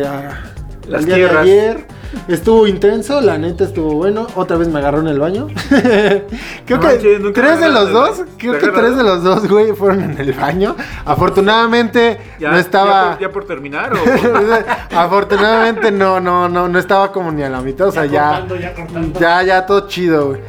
[0.01, 0.51] eh, a-
[0.87, 1.45] Las el día tierras.
[1.45, 1.87] de ayer.
[2.27, 4.27] Estuvo intenso, la neta estuvo bueno.
[4.35, 5.47] Otra vez me agarró en el baño.
[5.69, 9.47] Creo No que manches, tres de los dos, creo ¿Te que tres de los dos,
[9.47, 10.75] güey, fueron en el baño.
[11.05, 13.03] Afortunadamente Ya, no estaba.
[13.03, 13.97] Ya por, ya por terminar, o.
[14.97, 18.55] Afortunadamente no, no, no, no estaba como ni a la mitad, o sea, ya, cortando,
[18.57, 19.19] ya cortando.
[19.19, 20.41] ya, ya todo chido, güey.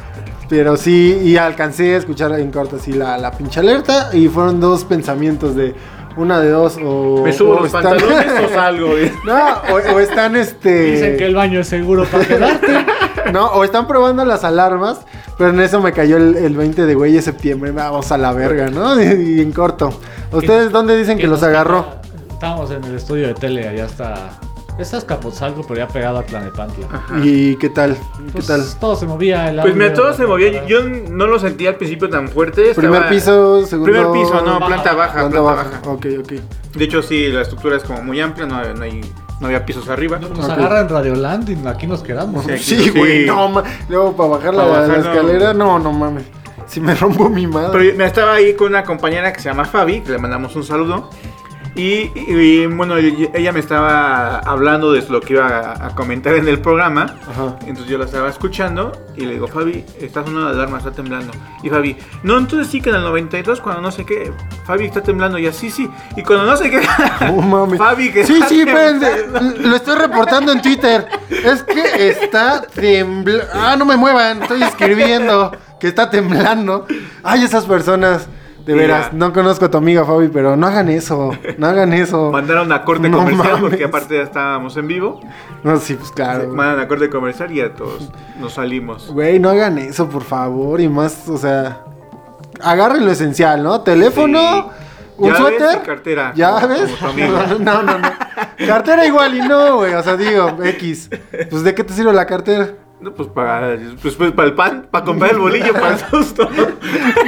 [0.49, 4.59] Pero sí, y alcancé a escuchar en corto así la, la pinche alerta y fueron
[4.59, 5.73] dos pensamientos de
[6.17, 7.21] una de dos o...
[7.23, 9.11] ¿Me subo o los pantalones o salgo, güey?
[9.25, 9.37] No,
[9.71, 10.91] o, o están este...
[10.91, 12.67] Dicen que el baño es seguro para quedarte.
[13.31, 15.01] No, o están probando las alarmas,
[15.37, 18.33] pero en eso me cayó el, el 20 de güey de septiembre, vamos a la
[18.33, 19.01] verga, ¿no?
[19.01, 19.93] Y, en corto.
[20.31, 21.85] ¿Ustedes dónde dicen que, los agarró?
[22.31, 24.31] Estábamos en el estudio de tele, allá está.
[24.81, 26.87] Está Escapotzalco, pero ya pegado a Tlanepantla.
[27.23, 27.95] ¿Y qué tal?
[27.95, 28.63] ¿Qué Pues, tal?
[28.79, 29.49] Todo se movía.
[29.49, 30.65] El Pues mira, todo se movía.
[30.65, 32.73] Yo no lo sentí al principio tan fuerte.
[32.75, 33.91] Primer estaba- piso, segundo...
[33.91, 35.63] Primer piso, no, Baja, planta baja, Planta planta baja.
[35.81, 35.89] baja.
[35.91, 36.31] Ok, ok.
[36.75, 39.01] De hecho, sí, la estructura es como muy amplia, no, hay- no, hay,
[39.39, 40.17] no había pisos arriba.
[40.19, 42.45] Nos agarran Radioland y aquí nos quedamos.
[42.59, 43.27] Sí, güey, sí.
[43.27, 45.11] no, luego para bajar la, bajar, la no.
[45.11, 46.23] escalera, no, no mames.
[46.67, 47.69] Si me rompo mi madre.
[47.71, 50.63] Pero me estaba ahí con una compañera que se llama Fabi, que le mandamos un
[50.63, 51.09] saludo.
[51.73, 56.59] Y, bueno, ella me estaba hablando de lo que iba a, a comentar en el
[56.59, 57.15] programa.
[57.29, 57.55] Ajá.
[57.61, 61.31] Entonces yo la estaba escuchando y le digo, Fabi, está sonando la alarma, está temblando.
[61.63, 64.33] Y Fabi, no, entonces sí que en el 92, cuando no sé qué,
[64.65, 65.37] Fabi está temblando.
[65.39, 65.89] Y así, sí.
[66.17, 66.81] Y cuando no sé qué,
[67.27, 67.77] No mames.
[67.79, 69.07] Fabi, que Sí, está sí, temblando.
[69.07, 69.59] espérense.
[69.69, 71.07] Lo estoy reportando en Twitter.
[71.29, 73.45] Es que está temblando.
[73.53, 74.41] Ah, no me muevan.
[74.41, 76.85] Estoy escribiendo que está temblando.
[77.23, 78.27] Ay, esas personas.
[78.65, 81.31] De veras, no conozco a tu amiga Fabi, pero no hagan eso.
[81.57, 82.31] No hagan eso.
[82.33, 83.61] Mandaron a corte No comercial mames.
[83.69, 85.19] porque aparte ya estábamos en vivo.
[85.63, 86.47] No, sí, pues claro.
[86.49, 88.09] Mandan a corte comercial y ya todos
[88.39, 89.11] nos salimos.
[89.11, 90.79] Güey, no hagan eso, por favor.
[90.79, 91.79] Y más, o sea,
[92.61, 93.81] agarren lo esencial, ¿no?
[93.81, 94.39] Teléfono,
[95.17, 95.27] Sí.
[95.27, 95.81] un suéter.
[95.83, 96.91] cartera, ¿Ya ves?
[96.91, 97.37] como tu amigo.
[97.59, 98.09] No, no, no.
[98.65, 99.93] Cartera igual y no, güey.
[99.93, 101.09] O sea, digo, X.
[101.49, 102.69] Pues, ¿de qué te sirve la cartera?
[103.01, 106.47] No, pues para, pues, pues, para el pan, para comprar el bolillo, para el susto.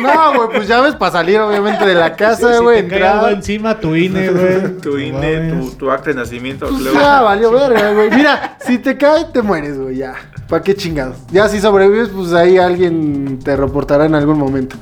[0.01, 2.83] No, güey, pues llaves para salir, obviamente, de la casa, Si güey.
[2.83, 3.33] te cae algo entrar.
[3.33, 4.77] encima, tu INE, güey.
[4.79, 6.67] tu INE, tu, tu acta de nacimiento.
[6.67, 8.09] Pues luego- ya, valió verga, güey.
[8.11, 10.13] Mira, si te cae, te mueres, güey, ya.
[10.47, 11.17] ¿Para qué chingados?
[11.31, 14.75] Ya si sobrevives, pues ahí alguien te reportará en algún momento.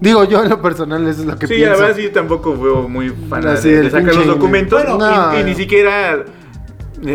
[0.00, 1.72] Digo, yo en lo personal, eso es lo que Sí, pienso.
[1.72, 5.40] la verdad sí tampoco veo muy fan de, de sacar los documentos Bueno, y, no.
[5.40, 6.22] y ni siquiera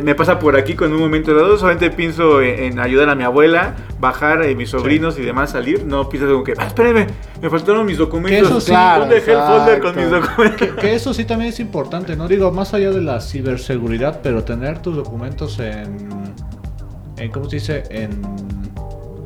[0.01, 3.23] me pasa por aquí con un momento dado, solamente pienso en, en ayudar a mi
[3.23, 7.07] abuela, bajar a mis sobrinos y demás salir, no pienso como que, ah, espérame,
[7.41, 10.67] me faltaron mis documentos, eso sí, Claro, ¿dónde dejé el folder con mis documentos?
[10.79, 12.27] Que eso sí también es importante, ¿no?
[12.27, 16.09] Digo, más allá de la ciberseguridad, pero tener tus documentos en.
[17.17, 17.83] en ¿Cómo se dice?
[17.89, 18.21] En.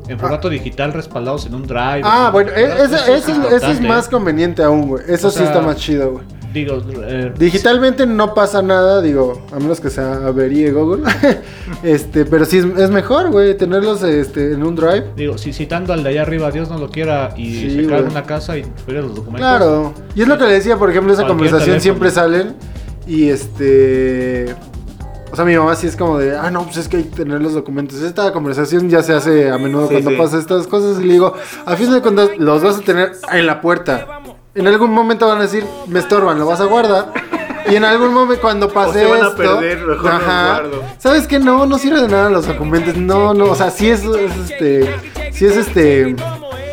[0.08, 2.02] En formato digital respaldados en un drive.
[2.04, 3.88] Ah, bueno, e- Eso ese, ese- ese es importante.
[3.88, 5.02] más conveniente aún, güey.
[5.08, 6.24] Eso O sí está más chido, güey.
[6.56, 11.02] Digo, eh, Digitalmente no pasa nada, digo, a menos que sea averíe Google.
[11.82, 15.04] este, pero sí es, es mejor, güey, tenerlos este, en un drive.
[15.14, 17.98] digo, si citando al de allá arriba, Dios no lo quiera, y Sí, se cae
[17.98, 19.36] en una casa y los documentos.
[19.36, 19.92] Claro.
[20.14, 21.82] Y es lo que le decía, por ejemplo, esa conversación teléfono.
[21.82, 22.54] siempre salen
[23.06, 24.54] y este...
[25.30, 27.16] O sea, mi mamá sí es como de, ah, no, pues es que hay que
[27.16, 28.00] tener los documentos.
[28.00, 30.16] Esta conversación ya se hace a menudo Sí, cuando sí.
[30.16, 31.02] pasa estas cosas.
[31.02, 31.34] Y le digo,
[31.66, 34.22] a fin de cuentas, los vas a tener en la puerta.
[34.56, 37.12] En algún momento van a decir, me estorban, lo vas a guardar.
[37.68, 40.82] Y en algún momento cuando pase se van a esto, perder, mejor los guardo.
[40.98, 41.38] ¿Sabes qué?
[41.38, 42.96] No, no sirve de nada los documentos.
[42.96, 46.16] No, no, o sea, sí es, es este, sí es este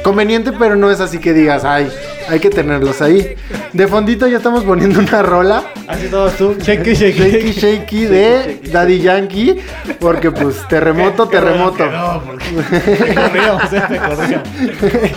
[0.03, 1.91] conveniente, pero no es así que digas, ay,
[2.29, 3.35] hay que tenerlos ahí.
[3.73, 5.63] De fondito ya estamos poniendo una rola.
[5.87, 6.55] Así todos tú.
[6.59, 7.31] Shaky, shaky.
[7.31, 9.59] Shaky Shaky de Daddy Yankee.
[9.99, 11.83] Porque pues terremoto, terremoto.
[11.85, 12.51] Eh.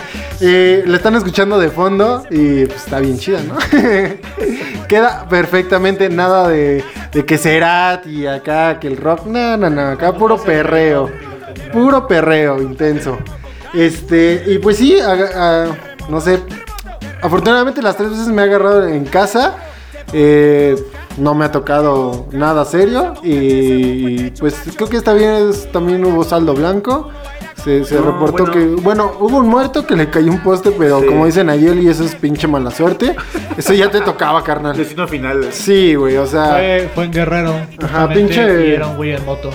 [0.39, 3.57] Eh, la están escuchando de fondo y pues está bien chida, ¿no?
[4.87, 9.25] Queda perfectamente nada de, de que Serat y acá que el rock.
[9.25, 11.09] No, no, no, acá puro perreo.
[11.73, 13.17] Puro perreo intenso.
[13.73, 15.65] Este, y pues sí, ah,
[16.09, 16.39] no sé.
[17.21, 19.55] Afortunadamente las tres veces me ha agarrado en casa.
[20.13, 20.75] Eh,
[21.17, 23.13] no me ha tocado nada serio.
[23.23, 27.09] Y pues creo que esta vez también hubo saldo blanco.
[27.63, 28.51] Se, se No, reportó bueno.
[28.53, 31.07] que, bueno, hubo un muerto que le cayó un poste, pero Sí.
[31.07, 33.15] como dicen ayer, y eso es pinche mala suerte.
[33.57, 34.77] Eso ya te tocaba, carnal.
[34.77, 35.47] Destino final.
[35.51, 37.53] Sí, güey, o sea, Fue, fue en Guerrero.
[37.83, 39.49] Ajá, pinche- Y era un güey en moto.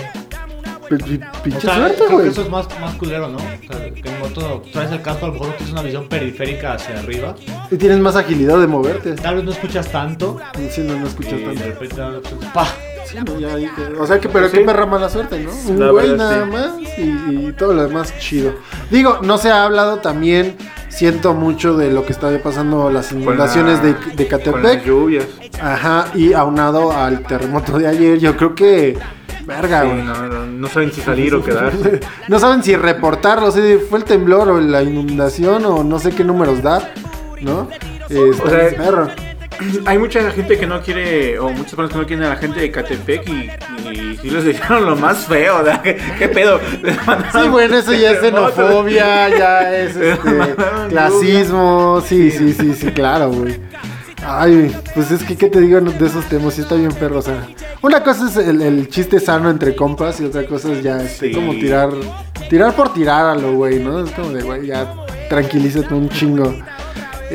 [0.89, 2.27] Pi- pi- O pinche sea, suerte, creo que güey.
[2.29, 3.37] eso es más, más culero, ¿no?
[3.37, 3.39] O
[3.73, 6.99] sea, que en moto traes el casco, a lo mejor tienes una visión periférica hacia
[6.99, 7.35] arriba.
[7.71, 9.13] Y tienes más agilidad de moverte.
[9.13, 10.39] Tal vez no escuchas tanto.
[10.69, 11.63] Sí, no, no escuchas Y de tanto.
[11.63, 11.95] repente,
[12.29, 12.67] pues, ¡pa!
[13.05, 14.57] Sí, ya te- O sea que, pero Sí.
[14.57, 15.51] qué perra mala suerte, ¿no?
[15.67, 16.51] Un La güey verdad, nada sí.
[16.51, 18.53] más y, y todo lo demás chido.
[18.89, 20.55] Digo, no se ha hablado también.
[20.89, 24.27] Siento mucho de lo que está pasando las Con inundaciones la- de, de Con las
[24.29, 24.85] Catepec.
[24.85, 25.25] lluvias.
[25.59, 28.97] Ajá, y aunado al terremoto de ayer, yo creo que.
[29.45, 30.01] Verga, güey.
[30.03, 31.99] no, no, no saben si salir o quedarse.
[32.27, 36.23] No saben si reportarlo, si fue el temblor o la inundación o no sé qué
[36.23, 36.93] números dar,
[37.41, 37.67] ¿no?
[38.09, 39.09] Eh, O sea, perro.
[39.85, 42.59] Hay mucha gente que no quiere, o muchas personas que no quieren a la gente
[42.59, 43.51] de Catepec y,
[43.91, 45.81] y, sí les dijeron lo más feo, ¿verdad?
[45.81, 46.59] ¿Qué, qué pedo?
[47.33, 50.55] Sí, bueno, eso ya es xenofobia, ya es este,
[50.89, 53.59] clasismo, sí, sí, sí, sí, claro, güey.
[54.25, 56.53] Ay, pues es que, ¿qué te digo de esos temas?
[56.53, 57.45] Sí está bien perro, o sea.
[57.81, 61.29] Una cosa es el, el chiste sano entre compas y otra cosa es ya este,
[61.29, 61.33] Sí.
[61.35, 61.89] como tirar,
[62.49, 64.03] tirar por tirar a lo güey, ¿no?
[64.03, 64.93] Es como de, güey, ya
[65.29, 66.53] tranquilízate un chingo.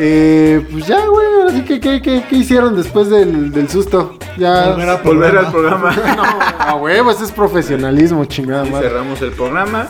[0.01, 4.17] Eh, pues ya, güey, ahora sí que, ¿qué, qué, qué hicieron después del, del susto?
[4.39, 4.69] Ya...
[4.71, 5.91] Volver a Volver al programa.
[6.59, 8.89] A huevo, ese es profesionalismo, chingada Y madre.
[8.91, 9.89] cerramos el programa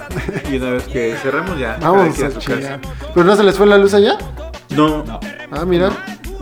[0.50, 1.76] y una vez que cerramos ya.
[1.82, 2.78] Vamos quien a su casa.
[3.14, 4.16] ¿Pero no se les fue la luz allá?
[4.70, 5.04] No,
[5.50, 5.90] Ah, mira.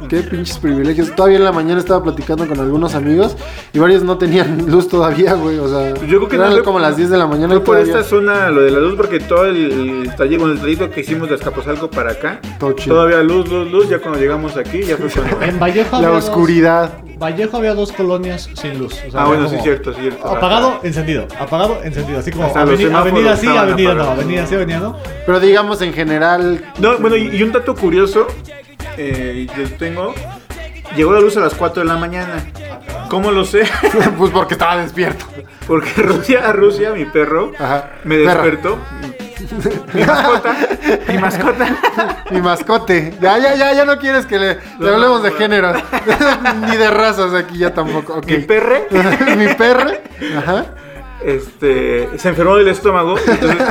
[0.09, 1.15] Qué pinches privilegios.
[1.15, 3.37] Todavía en la mañana estaba platicando con algunos amigos
[3.73, 5.59] y varios no tenían luz todavía, güey.
[5.59, 7.55] O sea, Yo creo que eran no como las 10 de la mañana.
[7.55, 9.57] y por todavía esta zona lo de la luz porque todo el,
[10.05, 12.97] el trayecto, bueno, el trayecto que hicimos de Escaposalco para acá, Todo chido.
[12.97, 15.43] todavía luz, luz, luz, ya cuando llegamos aquí ya fue cuando...
[15.45, 16.91] En Vallejo La había dos- oscuridad.
[17.19, 18.93] Vallejo había dos colonias sin luz.
[19.09, 20.27] o sea, Ah, bueno, sí, como cierto, cierto.
[20.29, 21.27] Apagado, encendido.
[21.41, 22.19] Apagado, encendido.
[22.19, 24.03] Así como Hasta los aveni- semáforos avenida sí, avenida no.
[24.05, 24.97] Avenida sí, avenida no.
[25.25, 26.63] Pero digamos en general.
[26.79, 28.27] No, bueno, y, y un dato curioso,
[28.97, 30.15] eh, yo tengo,
[30.97, 32.45] llegó la luz a las 4 de la mañana.
[33.09, 33.63] ¿Cómo lo sé?
[34.19, 35.25] pues porque estaba despierto.
[35.67, 37.91] Porque Rusia, Rusia, mi perro, Ajá.
[38.05, 38.43] me Perra.
[38.43, 38.79] despertó.
[39.93, 40.57] Mi mascota,
[41.09, 41.77] mi mascota.
[42.31, 43.15] Mi mascote.
[43.21, 45.73] Ya, ya, ya, ya no quieres que le, le hablemos de género.
[46.69, 48.21] Ni de razas aquí ya tampoco.
[48.27, 48.89] Mi perre,
[49.37, 50.03] Mi perre.
[50.39, 50.67] Ajá.
[51.25, 53.17] este, se enfermó del estómago.
[53.19, 53.67] Entonces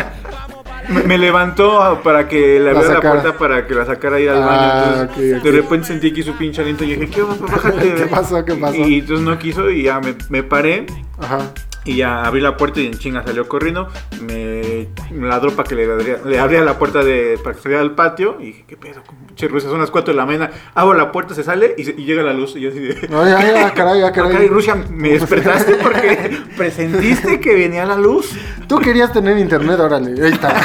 [0.89, 4.29] me, me levantó para que le La abriera la, puerta para que la sacara ir
[4.29, 5.01] al Ah, baño.
[5.01, 5.43] Entonces, ok.
[5.43, 7.23] de repente sentí aquí su pinche aliento y dije, ¿qué.
[7.97, 8.43] ¿Qué pasó?
[8.45, 8.75] ¿Qué pasó?
[8.75, 10.85] Y, entonces no quiso y ya me, me paré.
[11.19, 11.39] Ajá.
[11.87, 13.87] Y ya abrí la puerta y en chinga salió corriendo.
[14.21, 17.93] Me, ladró para que le, abría- le abría la puerta de, para que saliera al
[17.93, 18.37] patio.
[18.39, 19.01] Y dije, ¿qué pedo?
[19.35, 20.49] Che, Rusia, son las 4 de la mañana.
[20.73, 22.55] Abro la puerta, se sale y, se- y llega la luz.
[22.55, 22.95] Y yo así de.
[23.13, 24.47] Ay, ay, ay, caray, ay, "Ah, caray, caray.
[24.47, 28.31] Rusia, ¿me despertaste porque presentiste que venía la luz?
[28.67, 30.55] Tú querías tener internet, órale, ahí está.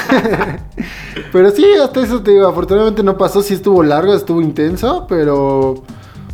[1.32, 5.84] pero sí, hasta eso te digo, afortunadamente no pasó, sí estuvo largo, estuvo intenso, pero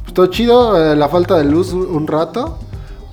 [0.02, 2.60] pues, todo chido, eh, la falta de luz un, un rato.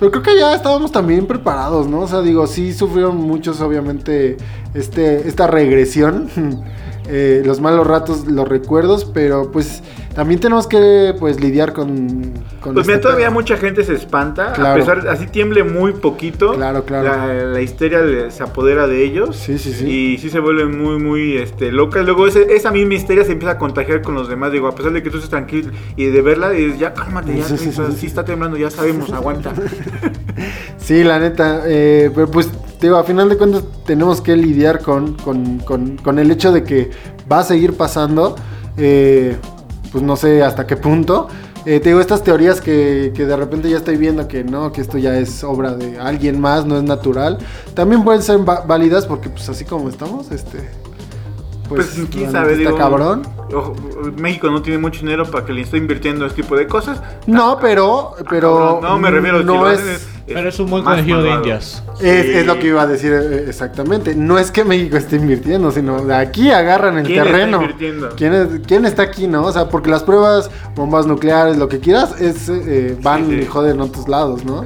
[0.04, 2.00] Pero creo que ya estábamos también preparados, ¿no?
[2.00, 4.36] O sea, digo, sí sufrieron muchos, obviamente,
[4.74, 6.28] este, esta regresión.
[7.08, 9.82] eh, los malos ratos, los recuerdos, pero pues
[10.14, 12.32] también tenemos que pues lidiar con...
[12.60, 14.52] con Pues mira, este todavía mucha gente se espanta.
[14.52, 14.70] Claro.
[14.72, 16.52] A pesar, así tiemble muy poquito.
[16.54, 17.04] Claro, claro.
[17.08, 19.36] La, la histeria le- se apodera de ellos.
[19.36, 19.86] Sí, sí, sí.
[19.88, 22.04] Y sí se vuelven muy, muy este, locas.
[22.04, 24.52] Luego ese- esa misma histeria se empieza a contagiar con los demás.
[24.52, 27.44] Digo, a pesar de que tú estés tranquilo y de verla, dices, ya cálmate, ya
[27.44, 28.06] Sí, sí, sí, sí, sí.
[28.06, 29.52] está temblando, ya sabemos, aguanta.
[30.78, 31.62] Sí, la neta.
[31.66, 35.96] eh, pero pues, te digo, a final de cuentas tenemos que lidiar con, con, con-
[35.98, 36.90] con el hecho de que
[37.30, 38.36] va a seguir pasando.
[38.76, 39.36] eh,
[39.92, 41.28] pues no sé hasta qué punto.
[41.66, 44.80] Eh, te digo, estas teorías que, que de repente ya estoy viendo que no, que
[44.80, 47.38] esto ya es obra de alguien más, no es natural,
[47.74, 50.68] también pueden ser válidas porque pues así como estamos, este...
[51.68, 53.22] Pues, quién la sabe, digo, está cabrón.
[53.54, 53.74] ojo,
[54.18, 57.00] México no tiene mucho dinero para que le esté invirtiendo este tipo de cosas.
[57.26, 58.80] No, pero, pero...
[58.80, 59.80] Cabrón, no me refiero si no lo es...
[60.26, 61.82] Pero es un buen conejillo de indias.
[62.00, 62.32] Es, Sí.
[62.32, 64.14] es lo que iba a decir eh, exactamente.
[64.14, 67.60] No es que México esté invirtiendo, sino de aquí agarran el ¿Quién está terreno.
[67.60, 68.08] invirtiendo?
[68.16, 69.44] ¿Quién, es- quién está aquí, no?
[69.44, 73.40] O sea, porque las pruebas, bombas nucleares, lo que quieras, es eh, van Sí, sí.
[73.42, 74.64] y joden a otros lados, ¿no?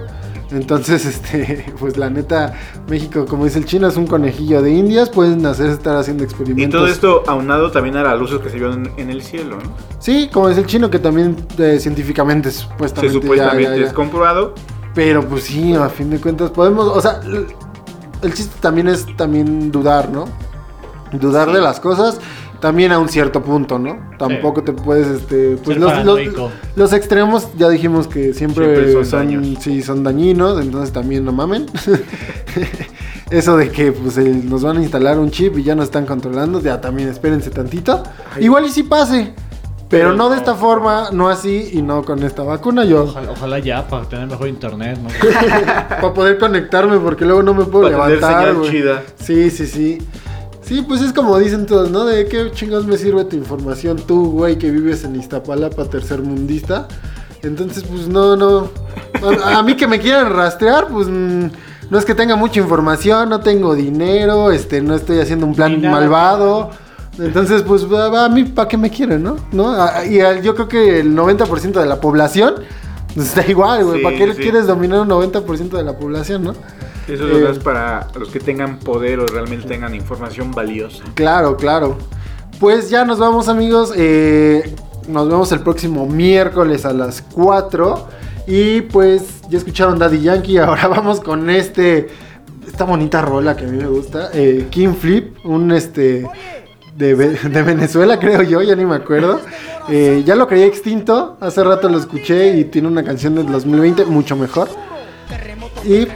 [0.51, 2.55] Entonces, este, pues la neta,
[2.89, 6.27] México, como dice el chino, es un conejillo de indias, pueden hacer estar haciendo Y
[6.27, 6.81] experimentos.
[6.81, 9.73] todo esto aunado también a las luces que se vieron en el cielo, ¿no?
[9.99, 13.87] Sí, como dice el chino, que también eh, científicamente Se supuestamente, ya- supuestamente ya- ya-
[13.89, 14.55] es comprobado.
[14.99, 17.21] Pero pues sí, a fin de cuentas podemos, o sea,
[18.21, 20.25] el chiste también es también dudar, ¿no?
[21.13, 22.19] Dudar de las cosas
[22.59, 23.97] también a un cierto punto, ¿no?
[24.19, 26.51] Tampoco te puedes, este, pues los, los, paranoico.
[26.75, 29.59] los extremos ya dijimos que siempre, Siempre son son, daños.
[29.63, 31.67] sí, son dañinos, entonces también no mamen.
[33.31, 36.07] Eso de que pues el- nos van a instalar un chip y ya nos están
[36.07, 38.03] controlando, ya también espérense tantito.
[38.41, 39.33] Igual y si pase,
[39.89, 42.85] pero no de esta forma, no así y no con esta vacuna.
[42.85, 45.09] Yo Ojalá, ojalá ya para tener mejor internet, ¿no?
[45.89, 48.71] para poder conectarme porque luego no me puedo Para tener levantar, señal güey.
[48.71, 49.03] chida.
[49.19, 49.99] Sí, sí, sí.
[50.63, 52.05] Sí, pues es como dicen todos, ¿no?
[52.05, 56.87] De qué chingados me sirve tu información tú, güey, que vives en Iztapalapa, tercermundista.
[57.43, 58.69] Entonces, pues no, no.
[59.45, 61.47] A, a mí que me quieran rastrear, pues mm,
[61.89, 65.81] no es que tenga mucha información, no tengo dinero, este, no estoy haciendo un plan
[65.81, 66.71] malvado.
[67.19, 69.37] Entonces, pues a, a mí, ¿para qué me quieren, no?
[69.53, 69.75] ¿No?
[70.09, 72.55] Y yo creo que el 90% de la población
[73.15, 73.99] pues, está igual, güey.
[73.99, 74.43] Sí, ¿Para qué sí.
[74.43, 76.55] quieres dominar un 90% de la población, no?
[77.09, 81.03] Eso Eh, das para los que tengan poder o realmente tengan información valiosa.
[81.15, 81.97] Claro, claro.
[82.61, 83.93] Pues ya nos vamos amigos.
[83.97, 84.75] eh,
[85.09, 88.07] nos vemos el próximo miércoles a las 4.
[88.47, 90.59] Y pues ya escucharon Daddy Yankee.
[90.59, 92.09] Ahora vamos con este.
[92.67, 94.29] Esta bonita rola que a mí me gusta.
[94.35, 95.35] eh, King Flip.
[95.45, 96.27] Un este.
[96.99, 99.41] De, Ve- de Venezuela, creo yo, ya ni me acuerdo.
[99.89, 101.37] Eh, ya lo creía extinto.
[101.41, 104.69] Hace rato lo escuché y tiene una canción del 2020 mucho mejor.
[105.85, 106.09] Y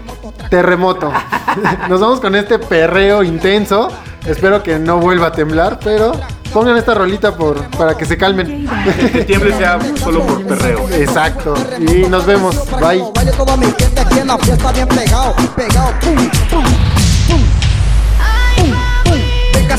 [0.50, 1.12] terremoto.
[1.88, 3.88] Nos vamos con este perreo intenso.
[4.26, 6.12] Espero que no vuelva a temblar, pero
[6.52, 8.68] pongan esta rolita por, para que se calmen.
[9.12, 10.88] Que tiemble sea solo por perreo.
[10.90, 11.54] Exacto.
[11.78, 12.56] Y nos vemos.
[12.80, 13.02] Bye.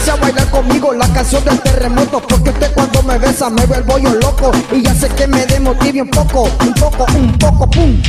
[0.04, 3.98] Véngase a bailar conmigo la canción del terremoto Porque usted cuando me besa me vuelvo
[4.00, 8.02] yo loco Y ya sé que me demotive un poco, un poco, un poco, pum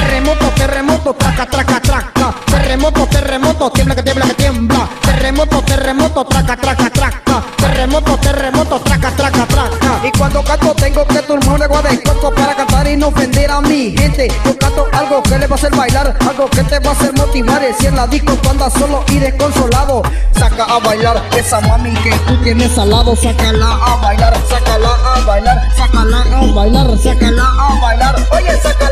[0.00, 2.34] Terremoto, terremoto, traca, traca, traca.
[2.46, 4.88] Terremoto, terremoto, tiembla que tiembla que tiembla.
[5.02, 7.44] Terremoto, terremoto, traca, traca, traca.
[7.58, 10.00] Terremoto, terremoto, traca, traca, traca.
[10.02, 13.60] Y cuando canto tengo que turmarle agua de coco Para cantar y no ofender a
[13.60, 14.28] mi gente.
[14.44, 17.12] Yo canto algo que le va a hacer bailar Algo que te va a hacer
[17.12, 17.60] motivar.
[17.78, 22.36] Si en la disco andas solo y desconsolado Saca a bailar esa mami que tú
[22.42, 23.14] tienes al lado.
[23.14, 28.16] Sácala a bailar, sácala a bailar Sácala a bailar, sácala a bailar.
[28.32, 28.89] Oye, sácala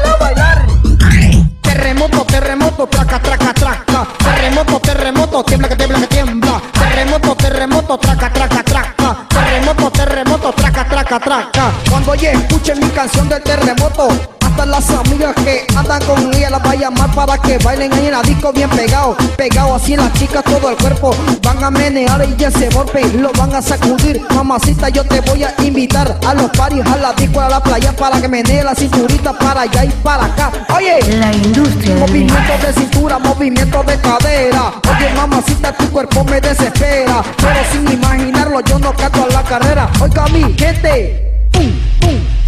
[3.05, 4.07] traca, traca, traca.
[4.19, 6.63] Terremoto, terremoto, tiembla que tiembla que tiembla.
[6.73, 9.27] Terremoto, terremoto, traca, traca, traca.
[9.29, 11.73] Terremoto, terremoto, traca, traca, traca.
[11.89, 14.09] Cuando oye, escuchen mi canción del terremoto.
[14.49, 18.07] Hasta las amigas que andan con ella las va a llamar para que bailen ahí
[18.07, 19.15] en la disco bien pegado.
[19.37, 21.15] Pegado así las chicas todo el cuerpo.
[21.43, 24.23] Van a menear y ese golpe lo van a sacudir.
[24.35, 27.95] Mamacita, yo te voy a invitar a los paris, a la disco, a la playa
[27.95, 30.51] para que menee la cinturita para allá y para acá.
[30.75, 34.73] Oye, La industria Movimiento de cintura, movimiento de cadera.
[34.89, 37.23] Oye, mamacita, tu cuerpo me desespera.
[37.37, 39.91] Pero sin imaginarlo, yo no canto a la carrera.
[40.01, 41.28] Oiga, mi gente.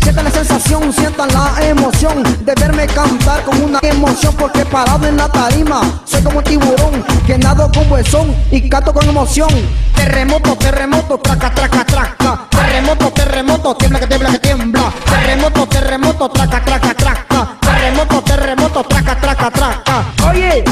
[0.02, 5.16] Sientan la sensación, sientan la emoción de verme cantar con una emoción porque parado en
[5.16, 9.48] la tarima soy como un tiburón que nado con buen son y canto con emoción.
[9.94, 12.46] Terremoto, terremoto, traca, traca, traca.
[12.50, 14.92] Terremoto, terremoto, tiembla que tiembla que tiembla.
[15.04, 17.56] Terremoto, terremoto, traca, traca, traca.
[17.61, 20.04] Terremoto, terremoto, traca, traca, traca.
[20.28, 20.64] Oye,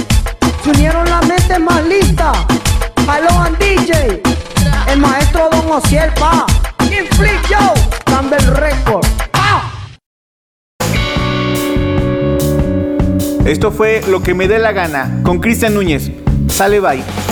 [0.64, 2.36] se unieron las mentes más listas.
[2.96, 4.22] Hello and DJ,
[4.88, 6.12] el maestro Don Ociel.
[13.48, 16.10] Esto fue Lo que me dé la gana con Cristian Núñez.
[16.48, 17.27] Sale bye.